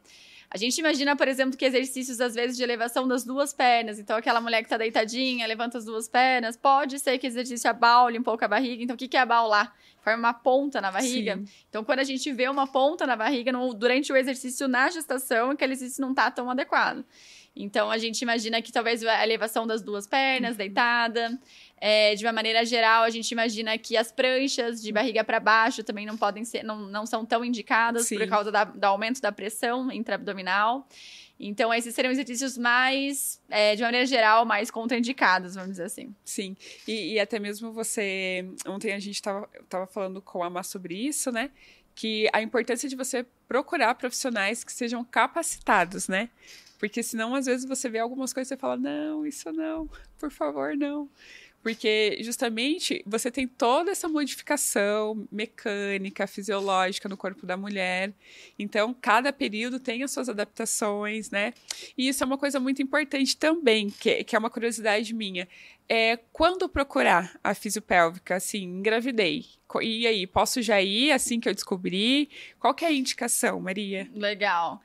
[0.54, 3.98] A gente imagina, por exemplo, que exercícios, às vezes, de elevação das duas pernas.
[4.00, 6.58] Então, aquela mulher que tá deitadinha, levanta as duas pernas.
[6.58, 8.84] Pode ser que exercício abaule um pouco a barriga.
[8.84, 9.74] Então, o que, que é abaular?
[10.04, 11.38] Forma uma ponta na barriga.
[11.38, 11.46] Sim.
[11.70, 15.52] Então, quando a gente vê uma ponta na barriga no- durante o exercício na gestação,
[15.52, 17.06] aquele exercício não tá tão adequado.
[17.56, 21.38] Então, a gente imagina que talvez a elevação das duas pernas, deitada.
[21.84, 25.84] É, de uma maneira geral, a gente imagina que as pranchas de barriga para baixo
[25.84, 28.20] também não podem ser, não, não são tão indicadas Sim.
[28.20, 30.88] por causa da- do aumento da pressão intraabdominal.
[31.40, 36.14] Então, esses seriam exercícios mais, é, de maneira geral, mais contraindicados, vamos dizer assim.
[36.24, 36.56] Sim,
[36.88, 38.46] e, e até mesmo você.
[38.68, 41.50] Ontem a gente estava tava falando com a Má sobre isso, né?
[41.96, 46.30] Que a importância de você procurar profissionais que sejam capacitados, né?
[46.78, 49.90] Porque senão, às vezes, você vê algumas coisas e fala, não, isso não,
[50.20, 51.10] por favor, não.
[51.62, 58.14] Porque justamente você tem toda essa modificação mecânica, fisiológica no corpo da mulher.
[58.58, 61.54] Então, cada período tem as suas adaptações, né?
[61.98, 65.48] E isso é uma coisa muito importante também, que, que é uma curiosidade minha.
[65.88, 69.46] É quando procurar a fisiopélvica, assim, engravidei.
[69.82, 72.30] E aí, posso já ir assim que eu descobri?
[72.60, 74.10] Qual que é a indicação, Maria?
[74.14, 74.82] Legal.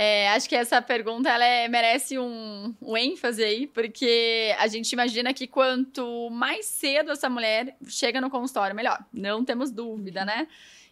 [0.00, 4.92] É, acho que essa pergunta ela é, merece um, um, ênfase aí, porque a gente
[4.92, 9.04] imagina que quanto mais cedo essa mulher chega no consultório, melhor.
[9.12, 10.46] Não temos dúvida, né?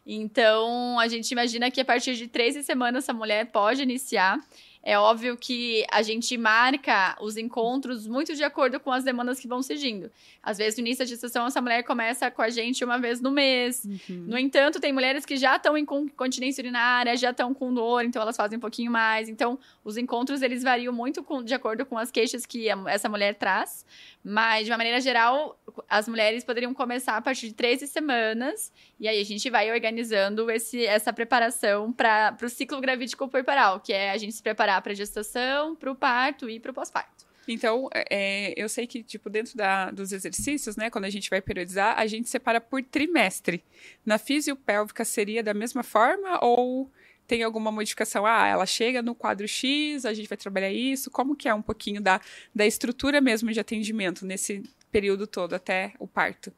[0.04, 4.40] Então, a gente imagina que a partir de 13 semanas essa mulher pode iniciar.
[4.88, 9.48] É óbvio que a gente marca os encontros muito de acordo com as demandas que
[9.48, 10.08] vão surgindo.
[10.40, 13.32] Às vezes, no início da gestação, essa mulher começa com a gente uma vez no
[13.32, 13.84] mês.
[13.84, 14.26] Uhum.
[14.28, 18.22] No entanto, tem mulheres que já estão em continência urinária, já estão com dor, então
[18.22, 19.28] elas fazem um pouquinho mais.
[19.28, 23.08] Então, os encontros, eles variam muito com, de acordo com as queixas que a, essa
[23.08, 23.84] mulher traz.
[24.28, 25.56] Mas, de uma maneira geral,
[25.88, 28.72] as mulheres poderiam começar a partir de 13 semanas.
[28.98, 33.92] E aí, a gente vai organizando esse, essa preparação para o ciclo gravídico corporal, que
[33.92, 37.24] é a gente se preparar para a gestação, para o parto e para o pós-parto.
[37.46, 41.40] Então, é, eu sei que, tipo, dentro da, dos exercícios, né, quando a gente vai
[41.40, 43.62] periodizar, a gente separa por trimestre.
[44.04, 46.90] Na fisiopélvica seria da mesma forma ou
[47.26, 48.24] tem alguma modificação?
[48.24, 51.10] Ah, ela chega no quadro X, a gente vai trabalhar isso.
[51.10, 52.20] Como que é um pouquinho da,
[52.54, 56.52] da estrutura mesmo de atendimento nesse período todo até o parto?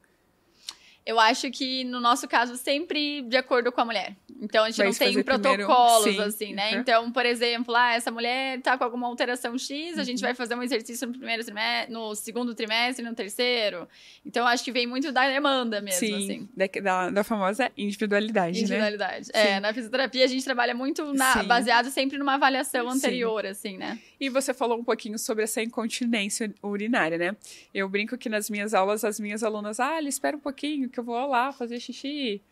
[1.08, 4.14] Eu acho que no nosso caso sempre de acordo com a mulher.
[4.42, 6.28] Então a gente não tem protocolos primeiro...
[6.28, 6.74] assim, né?
[6.74, 6.80] Uhum.
[6.80, 10.26] Então, por exemplo, ah, essa mulher tá com alguma alteração X, a gente uhum.
[10.26, 13.88] vai fazer um exercício no primeiro trimestre, no segundo trimestre, no terceiro.
[14.24, 16.48] Então acho que vem muito da demanda mesmo, Sim, assim.
[16.82, 19.12] Da, da famosa individualidade, individualidade.
[19.12, 19.18] né?
[19.20, 19.30] Individualidade.
[19.32, 23.48] É, na fisioterapia a gente trabalha muito na, baseado sempre numa avaliação anterior, Sim.
[23.48, 23.98] assim, né?
[24.20, 27.34] E você falou um pouquinho sobre essa incontinência urinária, né?
[27.72, 31.04] Eu brinco que nas minhas aulas as minhas alunas, ah, espera um pouquinho que eu
[31.04, 32.42] vou lá fazer xixi.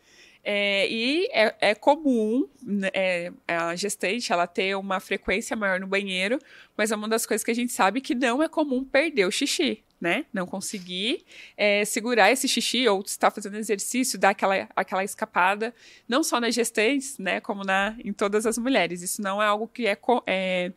[0.49, 5.87] É, e é, é comum né, é, a gestante ela ter uma frequência maior no
[5.87, 6.39] banheiro,
[6.77, 9.31] mas é uma das coisas que a gente sabe que não é comum perder o
[9.31, 10.25] xixi, né?
[10.31, 11.25] Não conseguir
[11.57, 15.73] é, segurar esse xixi ou estar fazendo exercício, dar aquela, aquela escapada,
[16.07, 17.41] não só nas gestantes, né?
[17.41, 19.01] Como na, em todas as mulheres.
[19.01, 20.71] Isso não é algo que é, é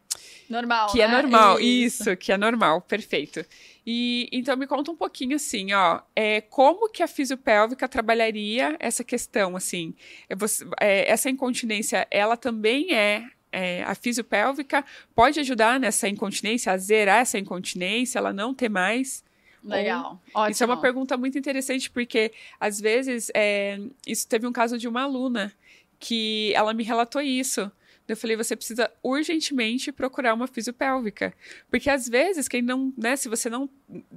[0.48, 0.90] normal.
[0.90, 1.04] Que né?
[1.04, 2.02] é normal, isso.
[2.02, 3.44] isso, que é normal, perfeito.
[3.92, 9.02] E então me conta um pouquinho assim, ó, é, como que a fisiopélvica trabalharia essa
[9.02, 9.92] questão, assim,
[10.28, 16.70] é, você, é, essa incontinência, ela também é, é, a fisiopélvica pode ajudar nessa incontinência,
[16.70, 19.24] a zerar essa incontinência, ela não ter mais?
[19.64, 20.22] Legal.
[20.32, 23.76] Ou, Isso é uma pergunta muito interessante, porque às vezes é,
[24.06, 25.52] isso teve um caso de uma aluna
[25.98, 27.72] que ela me relatou isso.
[28.12, 31.34] Eu falei, você precisa urgentemente procurar uma fisiopélvica.
[31.70, 33.68] Porque às vezes, quem não, né, se você não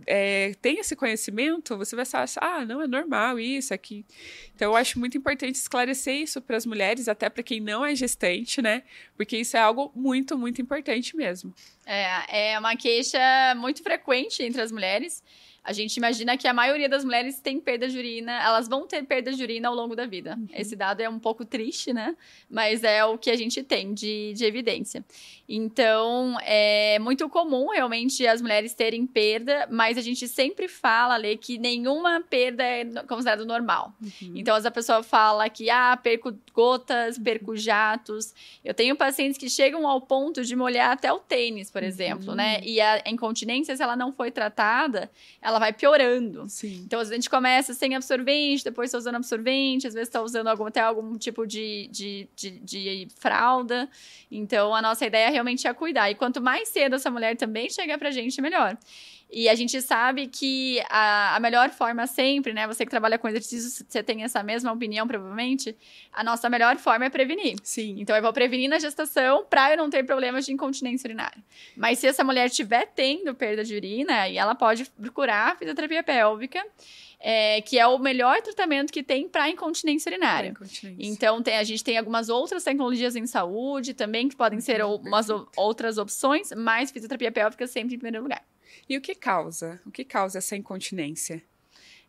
[0.06, 4.06] é, tem esse conhecimento, você vai achar, ah, não, é normal isso, aqui.
[4.56, 7.96] Então, eu acho muito importante esclarecer isso para as mulheres, até para quem não é
[7.96, 8.84] gestante, né?
[9.16, 11.54] Porque isso é algo muito, muito importante mesmo.
[11.86, 13.20] É, é uma queixa
[13.56, 15.24] muito frequente entre as mulheres.
[15.64, 19.04] A gente imagina que a maioria das mulheres tem perda de urina, elas vão ter
[19.04, 20.36] perda de urina ao longo da vida.
[20.38, 20.48] Uhum.
[20.54, 22.16] Esse dado é um pouco triste, né?
[22.50, 25.06] Mas é o que a gente tem de, de evidência.
[25.48, 31.36] Então, é muito comum realmente as mulheres terem perda, mas a gente sempre fala, Lê,
[31.38, 33.94] que nenhuma perda é considerada normal.
[34.02, 34.34] Uhum.
[34.36, 38.34] Então, a pessoa fala que, ah, perco gotas, perco jatos.
[38.64, 42.36] Eu tenho pacientes que chegam ao ponto de molhar até o tênis, por exemplo, uhum.
[42.36, 42.62] né?
[42.64, 46.48] E a incontinência, se ela não foi tratada, ela ela vai piorando.
[46.50, 46.82] Sim.
[46.86, 50.22] Então, às vezes a gente começa sem absorvente, depois está usando absorvente, às vezes está
[50.22, 53.90] usando algum, até algum tipo de, de, de, de, fralda.
[54.32, 56.10] Então, a nossa ideia realmente é cuidar.
[56.10, 58.78] E quanto mais cedo essa mulher também chegar pra gente, melhor.
[59.36, 62.68] E a gente sabe que a, a, melhor forma sempre, né?
[62.68, 65.76] Você que trabalha com exercícios, você tem essa mesma opinião, provavelmente.
[66.12, 67.56] A nossa melhor forma é prevenir.
[67.64, 67.96] Sim.
[67.98, 71.44] Então, eu vou prevenir na gestação para eu não ter problemas de incontinência urinária.
[71.76, 76.64] Mas se essa mulher estiver tendo perda de urina, ela pode procurar fisioterapia pélvica.
[77.26, 80.50] É, que é o melhor tratamento que tem para incontinência urinária.
[80.50, 80.98] Incontinência.
[81.00, 85.28] Então, tem, a gente tem algumas outras tecnologias em saúde também, que podem ser umas
[85.56, 88.44] outras opções, mas fisioterapia pélvica sempre em primeiro lugar.
[88.88, 89.82] E o que causa?
[89.86, 91.44] O que causa essa incontinência?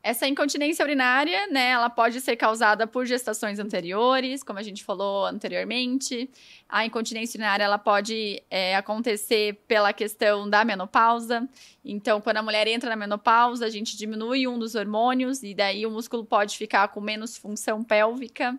[0.05, 5.24] Essa incontinência urinária, né, ela pode ser causada por gestações anteriores, como a gente falou
[5.24, 6.29] anteriormente.
[6.68, 11.48] A incontinência urinária, ela pode é, acontecer pela questão da menopausa.
[11.83, 15.87] Então, quando a mulher entra na menopausa, a gente diminui um dos hormônios e daí
[15.87, 18.59] o músculo pode ficar com menos função pélvica.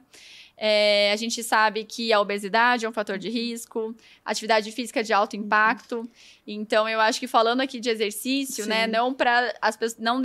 [0.58, 5.12] É, a gente sabe que a obesidade é um fator de risco, atividade física de
[5.12, 6.10] alto impacto.
[6.48, 8.92] Então, eu acho que falando aqui de exercício, né, Sim.
[8.92, 10.22] né, não para as pessoas não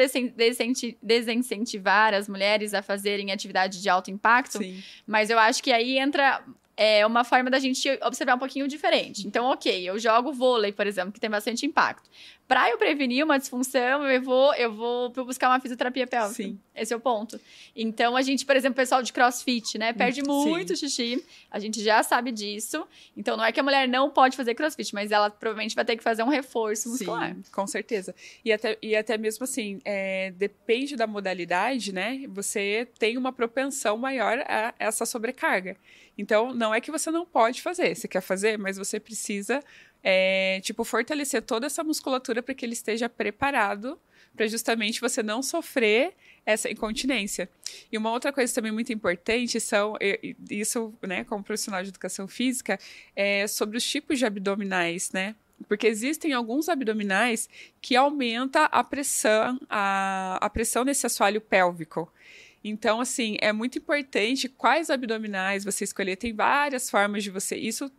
[1.03, 4.83] desincentivar as mulheres a fazerem atividade de alto impacto, Sim.
[5.07, 6.45] mas eu acho que aí entra
[6.83, 9.27] é uma forma da gente observar um pouquinho diferente.
[9.27, 12.09] Então, ok, eu jogo vôlei, por exemplo, que tem bastante impacto.
[12.51, 16.35] Para eu prevenir uma disfunção, eu vou, eu vou buscar uma fisioterapia pélvica.
[16.35, 16.59] Sim.
[16.75, 17.41] Esse é o ponto.
[17.77, 19.93] Então, a gente, por exemplo, o pessoal de crossfit, né?
[19.93, 20.89] Perde muito Sim.
[20.89, 21.25] xixi.
[21.49, 22.85] A gente já sabe disso.
[23.17, 25.97] Então, não é que a mulher não pode fazer crossfit, mas ela provavelmente vai ter
[25.97, 27.37] que fazer um reforço muscular.
[27.37, 28.13] Sim, com certeza.
[28.45, 32.25] E até, e até mesmo assim, é, depende da modalidade, né?
[32.31, 35.77] Você tem uma propensão maior a essa sobrecarga.
[36.19, 37.95] Então, não é que você não pode fazer.
[37.95, 39.63] Você quer fazer, mas você precisa
[40.03, 43.99] é, tipo, fortalecer toda essa musculatura para que ele esteja preparado
[44.35, 46.13] para justamente você não sofrer
[46.47, 47.49] essa incontinência.
[47.91, 49.97] E uma outra coisa também muito importante são,
[50.49, 52.79] isso, né, como profissional de educação física,
[53.15, 55.35] é sobre os tipos de abdominais, né?
[55.69, 57.49] Porque existem alguns abdominais
[57.83, 62.11] que aumenta a pressão, a, a pressão nesse assoalho pélvico.
[62.63, 66.17] Então, assim, é muito importante quais abdominais você escolher.
[66.17, 67.57] Tem várias formas de você.
[67.57, 67.91] Isso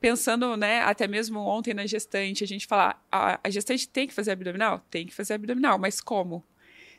[0.00, 4.14] pensando, né, até mesmo ontem na gestante, a gente falar, a, a gestante tem que
[4.14, 4.84] fazer abdominal?
[4.90, 6.44] Tem que fazer abdominal, mas como?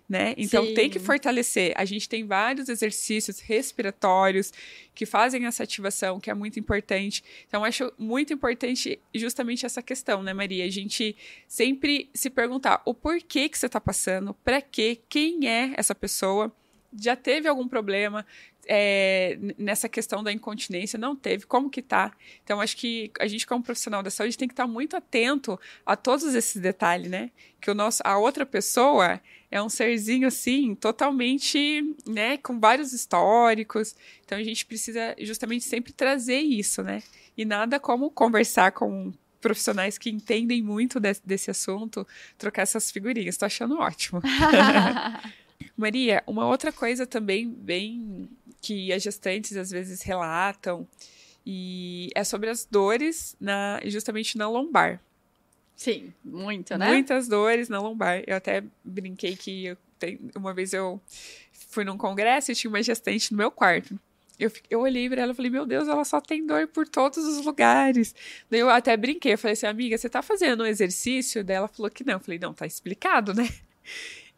[0.07, 0.33] Né?
[0.37, 0.73] Então Sim.
[0.73, 1.71] tem que fortalecer.
[1.75, 4.51] A gente tem vários exercícios respiratórios
[4.95, 7.23] que fazem essa ativação, que é muito importante.
[7.47, 10.65] Então, acho muito importante justamente essa questão, né, Maria?
[10.65, 11.15] A gente
[11.47, 16.51] sempre se perguntar o porquê que você está passando, para quê, quem é essa pessoa
[16.97, 18.25] já teve algum problema
[18.67, 20.97] é, nessa questão da incontinência?
[20.99, 21.45] Não teve?
[21.45, 22.13] Como que tá?
[22.43, 25.95] Então, acho que a gente, como profissional da saúde, tem que estar muito atento a
[25.95, 27.31] todos esses detalhes, né?
[27.59, 29.19] Que o nosso, a outra pessoa
[29.51, 33.95] é um serzinho, assim, totalmente, né, com vários históricos.
[34.23, 37.01] Então, a gente precisa justamente sempre trazer isso, né?
[37.35, 42.05] E nada como conversar com profissionais que entendem muito de, desse assunto,
[42.37, 43.35] trocar essas figurinhas.
[43.35, 44.21] Estou achando ótimo.
[45.79, 48.29] Maria, uma outra coisa também bem
[48.61, 50.87] que as gestantes às vezes relatam
[51.45, 55.01] e é sobre as dores na justamente na lombar.
[55.75, 56.89] Sim, muito, né?
[56.89, 58.21] Muitas dores na lombar.
[58.27, 59.77] Eu até brinquei que eu
[60.35, 61.01] uma vez eu
[61.51, 63.99] fui num congresso e tinha uma gestante no meu quarto.
[64.37, 67.17] Eu, eu olhei para ela e falei, meu Deus, ela só tem dor por todos
[67.17, 68.15] os lugares.
[68.49, 71.43] Daí eu até brinquei, eu falei assim, amiga, você tá fazendo um exercício?
[71.43, 72.13] Daí ela falou que não.
[72.13, 73.49] Eu falei, não, tá explicado, né?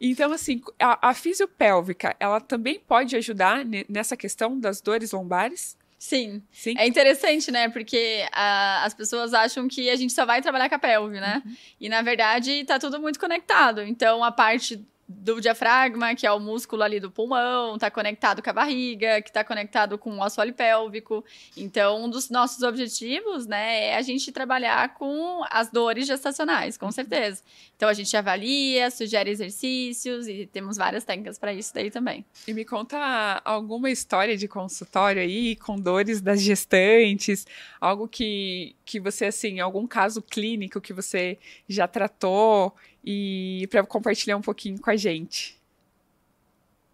[0.04, 5.78] Então, assim, a, a fisiopélvica, ela também pode ajudar nessa questão das dores lombares?
[5.96, 6.42] Sim.
[6.50, 6.74] Sim.
[6.76, 7.68] É interessante, né?
[7.68, 11.40] Porque a, as pessoas acham que a gente só vai trabalhar com a pelve, né?
[11.46, 11.56] Uhum.
[11.80, 13.82] E na verdade tá tudo muito conectado.
[13.82, 18.50] Então a parte do diafragma, que é o músculo ali do pulmão, está conectado com
[18.50, 21.24] a barriga, que está conectado com o assoalho pélvico.
[21.56, 26.90] Então, um dos nossos objetivos, né, é a gente trabalhar com as dores gestacionais, com
[26.90, 27.42] certeza.
[27.76, 32.24] Então, a gente avalia, sugere exercícios e temos várias técnicas para isso daí também.
[32.46, 37.46] E me conta alguma história de consultório aí com dores das gestantes,
[37.80, 41.38] algo que, que você, assim, algum caso clínico que você
[41.68, 45.58] já tratou e para compartilhar um pouquinho com a gente.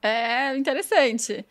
[0.03, 1.45] É interessante.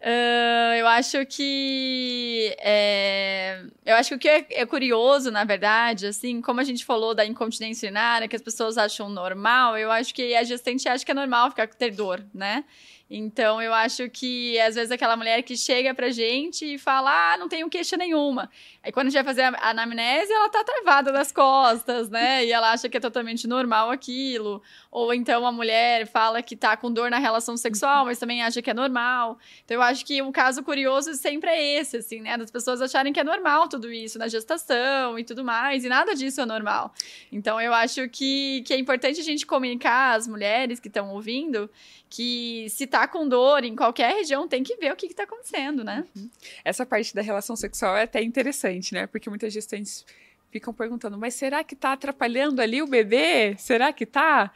[0.00, 6.06] Uh, eu acho que é, eu acho que o que é, é, curioso, na verdade,
[6.06, 10.14] assim, como a gente falou da incontinência urinária, que as pessoas acham normal, eu acho
[10.14, 12.64] que a gestante acha que é normal ficar ter dor, né?
[13.12, 17.36] Então, eu acho que, às vezes, aquela mulher que chega pra gente e fala, ah,
[17.36, 18.48] não tenho queixa nenhuma.
[18.84, 22.44] Aí, quando a gente vai fazer a anamnese, ela tá travada das costas, né?
[22.44, 24.62] E ela acha que é totalmente normal aquilo.
[24.92, 28.62] Ou então, a mulher fala que tá com dor na relação sexual, mas também acha
[28.62, 29.40] que é normal.
[29.64, 32.38] Então, eu acho que um caso curioso sempre é esse, assim, né?
[32.38, 35.84] Das pessoas acharem que é normal tudo isso na gestação e tudo mais.
[35.84, 36.94] E nada disso é normal.
[37.32, 41.68] Então, eu acho que, que é importante a gente comunicar às mulheres que estão ouvindo
[42.10, 45.22] que se tá com dor em qualquer região, tem que ver o que, que tá
[45.22, 46.04] acontecendo, né?
[46.16, 46.28] Uhum.
[46.64, 49.06] Essa parte da relação sexual é até interessante, né?
[49.06, 50.04] Porque muitas gestantes
[50.50, 53.54] ficam perguntando, mas será que tá atrapalhando ali o bebê?
[53.56, 54.50] Será que tá?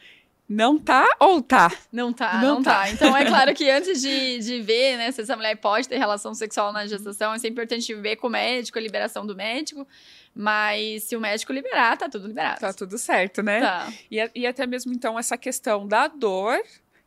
[0.48, 1.70] Não tá ou tá?
[1.92, 2.82] Não tá, não, não tá.
[2.82, 2.90] tá.
[2.90, 6.34] Então é claro que antes de, de ver, né, se essa mulher pode ter relação
[6.34, 9.86] sexual na gestação, é sempre importante ver com o médico, a liberação do médico.
[10.34, 12.60] Mas se o médico liberar, tá tudo liberado.
[12.60, 13.60] Tá tudo certo, né?
[13.60, 13.92] Tá.
[14.10, 16.60] E, e até mesmo, então, essa questão da dor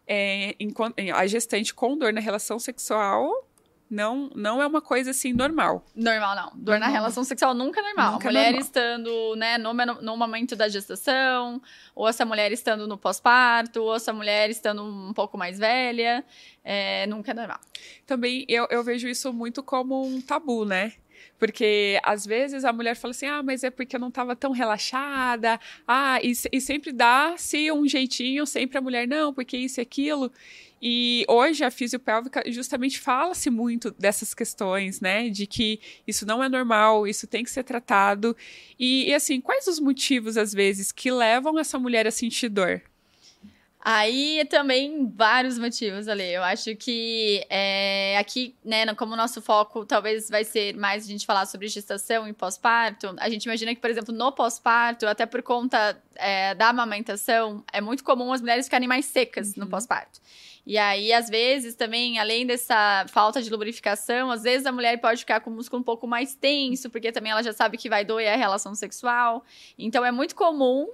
[0.08, 0.56] é,
[1.13, 3.30] a gestante com dor na relação sexual
[3.89, 5.86] Não, não é uma coisa assim normal.
[5.96, 6.50] Normal, não.
[6.56, 6.80] Dor normal.
[6.80, 8.13] na relação sexual nunca é normal.
[8.13, 8.62] Nunca mulher é normal.
[8.62, 11.62] estando, né, no, no momento da gestação,
[11.96, 16.24] ou essa mulher estando no pós-parto, ou essa mulher estando um pouco mais velha,
[16.63, 17.60] é, nunca é normal.
[18.06, 20.93] Também eu, eu vejo isso muito como um tabu, né?
[21.39, 24.51] Porque às vezes a mulher fala assim: ah, mas é porque eu não estava tão
[24.51, 25.60] relaxada.
[25.88, 30.32] Ah, e, e sempre dá-se um jeitinho, sempre a mulher, não, porque isso e aquilo.
[30.82, 35.30] E hoje a fisiopélvica justamente fala-se muito dessas questões, né?
[35.30, 38.36] De que isso não é normal, isso tem que ser tratado.
[38.80, 42.82] E, e assim, quais os motivos, às vezes, que levam essa mulher a sentir dor?
[43.89, 46.34] Aí também vários motivos ali.
[46.34, 51.08] Eu acho que é, aqui, né, como o nosso foco talvez vai ser mais a
[51.08, 55.26] gente falar sobre gestação e pós-parto, a gente imagina que, por exemplo, no pós-parto, até
[55.26, 59.64] por conta é, da amamentação, é muito comum as mulheres ficarem mais secas uhum.
[59.64, 60.20] no pós-parto.
[60.66, 65.22] E aí, às vezes, também, além dessa falta de lubrificação, às vezes a mulher pode
[65.22, 68.03] ficar com o músculo um pouco mais tenso, porque também ela já sabe que vai
[68.03, 69.45] doer a relação sexual.
[69.80, 70.89] Então, é muito comum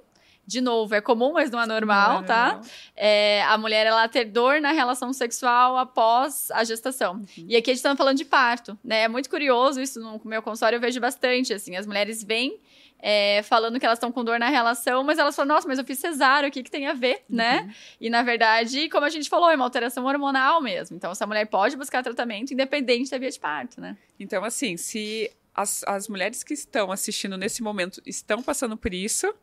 [0.46, 2.62] de novo, é comum, mas não é normal, não é tá?
[2.96, 7.16] É, a mulher ela ter dor na relação sexual após a gestação.
[7.16, 7.46] Uhum.
[7.48, 9.04] E aqui a gente tá falando de parto, né?
[9.04, 12.60] É muito curioso isso no meu consultório, eu vejo bastante, assim, as mulheres vêm
[13.06, 15.84] é, falando que elas estão com dor na relação, mas elas falam, nossa, mas eu
[15.84, 17.36] fiz cesárea, o que, que tem a ver, uhum.
[17.36, 17.76] né?
[18.00, 20.96] E na verdade, como a gente falou, é uma alteração hormonal mesmo.
[20.96, 23.98] Então, essa mulher pode buscar tratamento independente da via de parto, né?
[24.18, 29.34] Então, assim, se as, as mulheres que estão assistindo nesse momento estão passando por isso,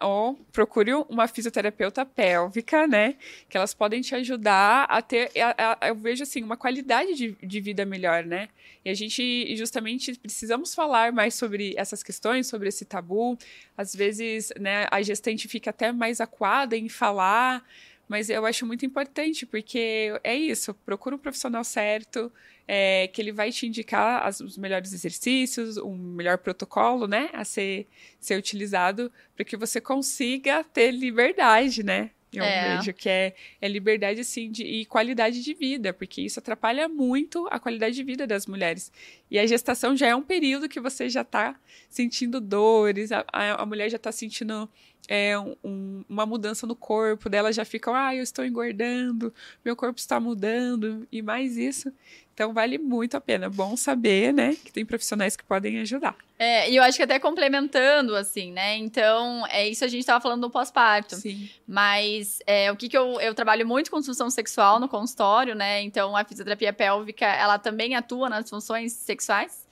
[0.00, 3.16] ou procure uma fisioterapeuta pélvica, né?
[3.48, 7.36] Que elas podem te ajudar a ter, a, a, eu vejo assim, uma qualidade de,
[7.42, 8.48] de vida melhor, né?
[8.84, 13.36] E a gente justamente precisamos falar mais sobre essas questões, sobre esse tabu.
[13.76, 17.64] Às vezes, né, a gestante fica até mais acuada em falar,
[18.08, 22.32] mas eu acho muito importante, porque é isso, procura um profissional certo,
[22.66, 27.44] é, que ele vai te indicar as, os melhores exercícios, um melhor protocolo, né, a
[27.44, 27.86] ser,
[28.18, 32.10] ser utilizado para que você consiga ter liberdade, né?
[32.32, 32.76] Eu é.
[32.76, 37.48] vejo que é, é liberdade, assim, de, e qualidade de vida, porque isso atrapalha muito
[37.50, 38.92] a qualidade de vida das mulheres.
[39.30, 43.62] E a gestação já é um período que você já está sentindo dores, a, a,
[43.62, 44.68] a mulher já está sentindo
[45.06, 49.32] é, um, uma mudança no corpo dela, já fica, ah, eu estou engordando,
[49.64, 51.92] meu corpo está mudando, e mais isso.
[52.34, 53.50] Então vale muito a pena.
[53.50, 56.14] Bom saber, né, que tem profissionais que podem ajudar.
[56.38, 58.76] É, e eu acho que até complementando, assim, né?
[58.76, 61.16] Então, é isso a gente estava falando do pós-parto.
[61.16, 61.50] Sim.
[61.66, 65.82] Mas é, o que, que eu, eu trabalho muito com disfunção sexual no consultório, né?
[65.82, 69.66] Então, a fisioterapia pélvica, ela também atua nas funções sexuais.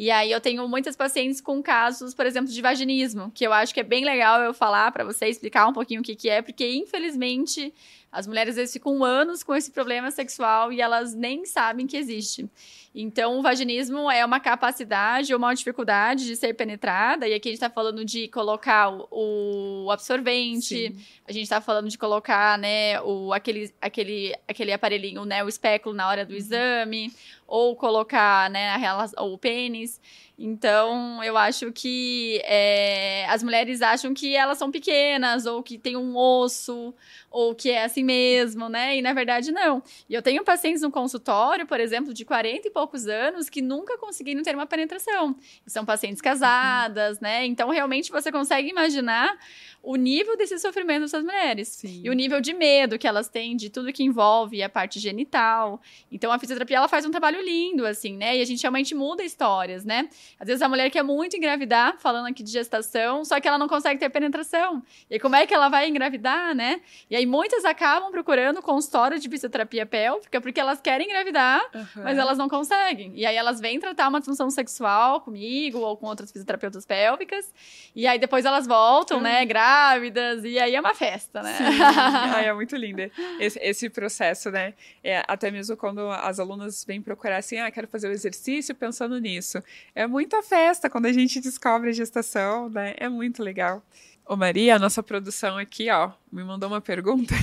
[0.00, 3.74] E aí eu tenho muitas pacientes com casos, por exemplo, de vaginismo, que eu acho
[3.74, 6.40] que é bem legal eu falar para você explicar um pouquinho o que, que é,
[6.40, 7.70] porque infelizmente
[8.12, 11.96] as mulheres às vezes ficam anos com esse problema sexual e elas nem sabem que
[11.96, 12.48] existe.
[12.92, 17.52] Então, o vaginismo é uma capacidade ou uma dificuldade de ser penetrada, e aqui a
[17.52, 20.96] gente está falando de colocar o, absorvente, Sim.
[21.26, 25.94] a gente está falando de colocar, né, o, aquele, aquele, aquele aparelhinho, né, o espéculo
[25.94, 26.36] na hora do uhum.
[26.36, 27.12] exame,
[27.46, 30.00] ou colocar, né, a, o pênis.
[30.42, 35.98] Então, eu acho que é, as mulheres acham que elas são pequenas, ou que tem
[35.98, 36.94] um osso,
[37.30, 38.96] ou que é assim mesmo, né?
[38.96, 39.82] E na verdade, não.
[40.08, 43.98] E eu tenho pacientes no consultório, por exemplo, de 40 e poucos anos, que nunca
[43.98, 45.36] conseguiram ter uma penetração.
[45.66, 47.44] São pacientes casadas, né?
[47.44, 49.38] Então, realmente, você consegue imaginar
[49.82, 51.68] o nível desse sofrimento dessas mulheres.
[51.68, 52.02] Sim.
[52.04, 55.80] E o nível de medo que elas têm de tudo que envolve a parte genital.
[56.10, 58.36] Então, a fisioterapia, ela faz um trabalho lindo, assim, né?
[58.36, 60.08] E a gente realmente muda histórias, né?
[60.38, 63.68] Às vezes a mulher quer muito engravidar, falando aqui de gestação, só que ela não
[63.68, 64.82] consegue ter penetração.
[65.10, 66.80] E como é que ela vai engravidar, né?
[67.08, 72.02] E aí muitas acabam procurando consultório de fisioterapia pélvica porque elas querem engravidar, uhum.
[72.02, 73.12] mas elas não conseguem.
[73.14, 77.52] E aí elas vêm tratar uma disfunção sexual comigo ou com outras fisioterapeutas pélvicas.
[77.94, 79.22] E aí depois elas voltam, uhum.
[79.22, 81.56] né, grávidas, e aí é uma festa, né?
[81.56, 81.64] Sim.
[81.80, 83.02] Ai, é muito lindo
[83.38, 84.74] esse, esse processo, né?
[85.02, 89.18] É, até mesmo quando as alunas vêm procurar assim, ah, quero fazer o exercício pensando
[89.20, 89.62] nisso.
[89.94, 92.94] É muita festa quando a gente descobre a gestação, né?
[92.96, 93.82] É muito legal.
[94.26, 97.34] Ô Maria, a nossa produção aqui, ó, me mandou uma pergunta.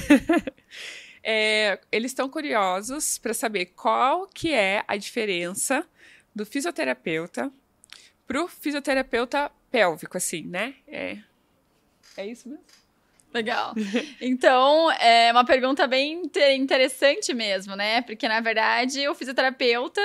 [1.23, 5.85] é, eles estão curiosos para saber qual que é a diferença
[6.35, 7.51] do fisioterapeuta
[8.27, 10.75] pro fisioterapeuta pélvico, assim, né?
[10.87, 11.17] É,
[12.17, 12.63] é isso mesmo?
[13.33, 13.73] Legal.
[14.21, 16.23] Então, é uma pergunta bem
[16.55, 18.01] interessante mesmo, né?
[18.01, 20.01] Porque, na verdade, o fisioterapeuta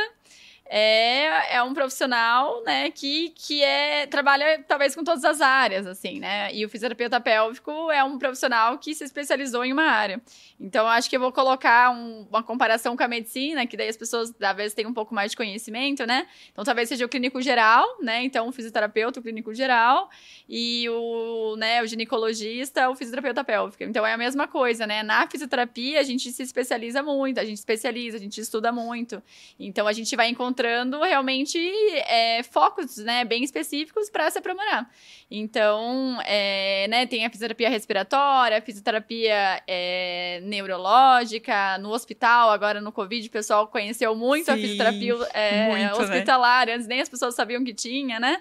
[0.74, 6.18] é, é um profissional, né, que, que é, trabalha talvez com todas as áreas, assim,
[6.18, 6.48] né?
[6.54, 10.18] E o fisioterapeuta pélvico é um profissional que se especializou em uma área.
[10.58, 13.98] Então, acho que eu vou colocar um, uma comparação com a medicina, que daí as
[13.98, 16.26] pessoas, talvez, têm um pouco mais de conhecimento, né?
[16.52, 18.22] Então, talvez seja o clínico geral, né?
[18.22, 20.08] Então, o fisioterapeuta, o clínico geral,
[20.48, 23.82] e o, né, o ginecologista, o fisioterapeuta pélvico.
[23.82, 25.02] Então, é a mesma coisa, né?
[25.02, 29.22] Na fisioterapia, a gente se especializa muito, a gente especializa, a gente estuda muito.
[29.58, 30.30] Então, a gente vai
[30.62, 31.58] encontrando realmente
[32.06, 34.88] é, focos, né, bem específicos para se aprimorar.
[35.30, 42.92] Então, é, né, tem a fisioterapia respiratória, a fisioterapia é, neurológica, no hospital, agora no
[42.92, 45.94] Covid, o pessoal conheceu muito Sim, a fisioterapia é, muito, né?
[45.94, 46.74] hospitalar, né?
[46.74, 48.40] antes nem as pessoas sabiam que tinha, né?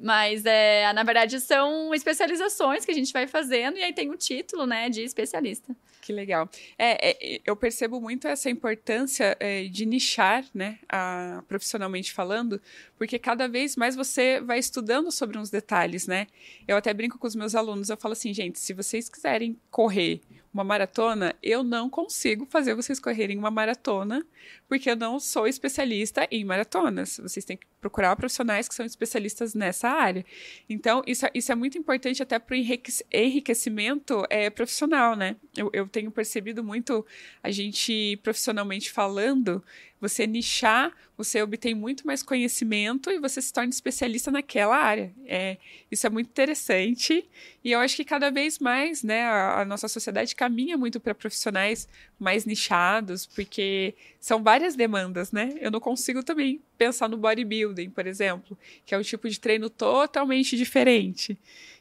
[0.00, 4.16] Mas, é, na verdade, são especializações que a gente vai fazendo e aí tem o
[4.16, 5.74] título, né, de especialista.
[6.08, 6.48] Que legal.
[6.78, 12.62] É, é eu percebo muito essa importância é, de nichar, né, a, profissionalmente falando,
[12.96, 16.26] porque cada vez mais você vai estudando sobre uns detalhes, né?
[16.66, 20.22] Eu até brinco com os meus alunos, eu falo assim, gente, se vocês quiserem correr
[20.50, 24.24] uma maratona, eu não consigo fazer vocês correrem uma maratona,
[24.68, 27.18] porque eu não sou especialista em maratonas.
[27.22, 30.24] Vocês têm que procurar profissionais que são especialistas nessa área.
[30.68, 35.36] Então, isso, é, isso é muito importante até para o enriquecimento é, profissional, né?
[35.56, 37.04] Eu, eu tenho percebido muito
[37.42, 39.62] a gente profissionalmente falando
[40.00, 45.12] você nichar, você obtém muito mais conhecimento e você se torna especialista naquela área.
[45.26, 45.56] É,
[45.90, 47.28] isso é muito interessante
[47.64, 51.14] e eu acho que cada vez mais, né, a, a nossa sociedade caminha muito para
[51.14, 51.88] profissionais
[52.18, 55.54] mais nichados, porque são várias demandas, né?
[55.60, 59.70] Eu não consigo também pensar no bodybuilding, por exemplo, que é um tipo de treino
[59.70, 61.38] totalmente diferente.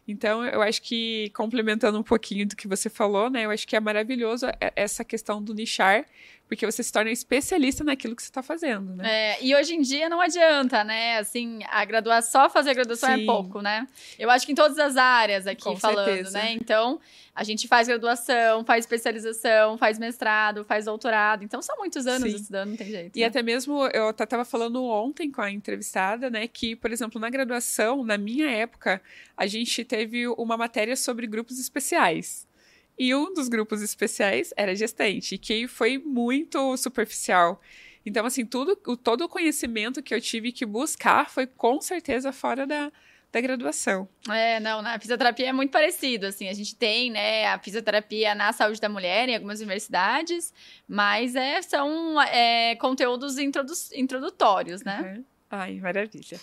[0.08, 3.76] Então, eu acho que, complementando um pouquinho do que você falou, né, eu acho que
[3.76, 4.46] é maravilhoso
[4.76, 6.06] essa questão do nichar,
[6.48, 9.34] porque você se torna especialista naquilo que você está fazendo, né?
[9.34, 11.18] É, e hoje em dia não adianta, né?
[11.18, 13.24] Assim, a graduação, só fazer a graduação é Sim.
[13.24, 13.88] é pouco, né?
[14.18, 16.38] Eu acho que em todas as áreas aqui Com falando, certeza.
[16.38, 16.54] né?
[16.54, 17.00] Então,
[17.36, 21.44] a gente faz graduação, faz especialização, faz mestrado, faz doutorado.
[21.44, 22.36] Então, são muitos anos Sim.
[22.38, 23.16] estudando, não tem jeito.
[23.16, 23.28] E né?
[23.28, 26.48] até mesmo, eu estava falando ontem com a entrevistada, né?
[26.48, 29.02] Que, por exemplo, na graduação, na minha época,
[29.36, 32.48] a gente teve uma matéria sobre grupos especiais.
[33.00, 37.60] E um dos grupos especiais era gestante, que foi muito superficial.
[38.06, 42.32] Então, assim, tudo, o, todo o conhecimento que eu tive que buscar foi com certeza
[42.32, 42.92] fora da,
[43.32, 44.08] da graduação.
[44.30, 48.54] É, não, na fisioterapia é muito parecido, assim, a gente tem, né, a fisioterapia na
[48.54, 50.54] saúde da mulher em algumas universidades,
[50.88, 55.16] mas é, são é, conteúdos introdu introdutórios, né?
[55.18, 55.26] Uhum.
[55.50, 56.40] Ai, maravilha.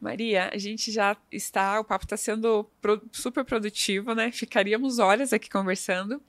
[0.00, 4.30] Maria, a gente já está, o papo está sendo pro, super produtivo, né?
[4.30, 6.22] Ficaríamos horas aqui conversando.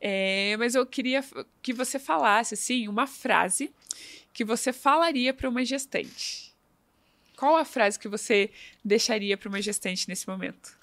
[0.00, 1.24] É, mas eu queria
[1.62, 3.72] que você falasse, assim, uma frase
[4.32, 6.54] que você falaria para uma gestante.
[7.36, 8.50] Qual a frase que você
[8.84, 10.76] deixaria para uma gestante nesse momento?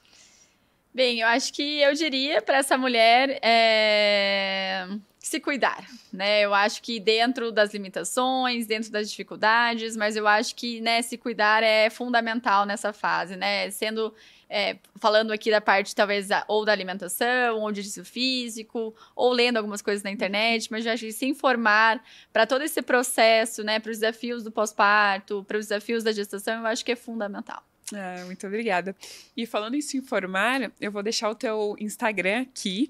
[0.94, 4.88] Bem, eu acho que eu diria para essa mulher é,
[5.24, 6.42] se cuidar, né?
[6.42, 11.18] Eu acho que dentro das limitações, dentro das dificuldades, mas eu acho que né, se
[11.18, 13.72] cuidar é fundamental nessa fase, né?
[13.72, 14.14] Sendo
[14.50, 19.56] é, falando aqui da parte talvez ou da alimentação, ou de exercício físico, ou lendo
[19.56, 22.04] algumas coisas na internet, mas eu acho que se informar
[22.34, 23.80] para todo esse processo, né?
[23.80, 27.64] Para os desafios do pós-parto, para os desafios da gestação, eu acho que é fundamental.
[27.94, 28.94] Ah, muito obrigada.
[29.38, 32.90] E falando em se informar, eu vou deixar o teu Instagram aqui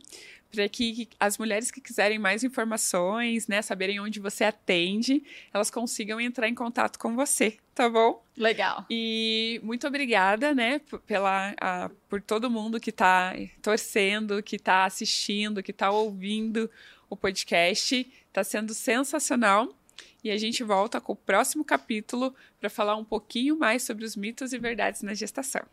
[0.54, 6.22] para que as mulheres que quiserem mais informações, né, saberem onde você atende, elas consigam
[6.22, 8.24] entrar em contato com você, tá bom?
[8.38, 8.86] Legal.
[8.88, 13.34] E muito obrigada, né, pela, a, por todo mundo que está
[13.64, 16.70] torcendo, que está assistindo, que está ouvindo
[17.10, 18.08] o podcast.
[18.28, 19.76] Está sendo sensacional.
[20.24, 24.16] E a gente volta com o próximo capítulo para falar um pouquinho mais sobre os
[24.16, 25.66] mitos e verdades na gestação.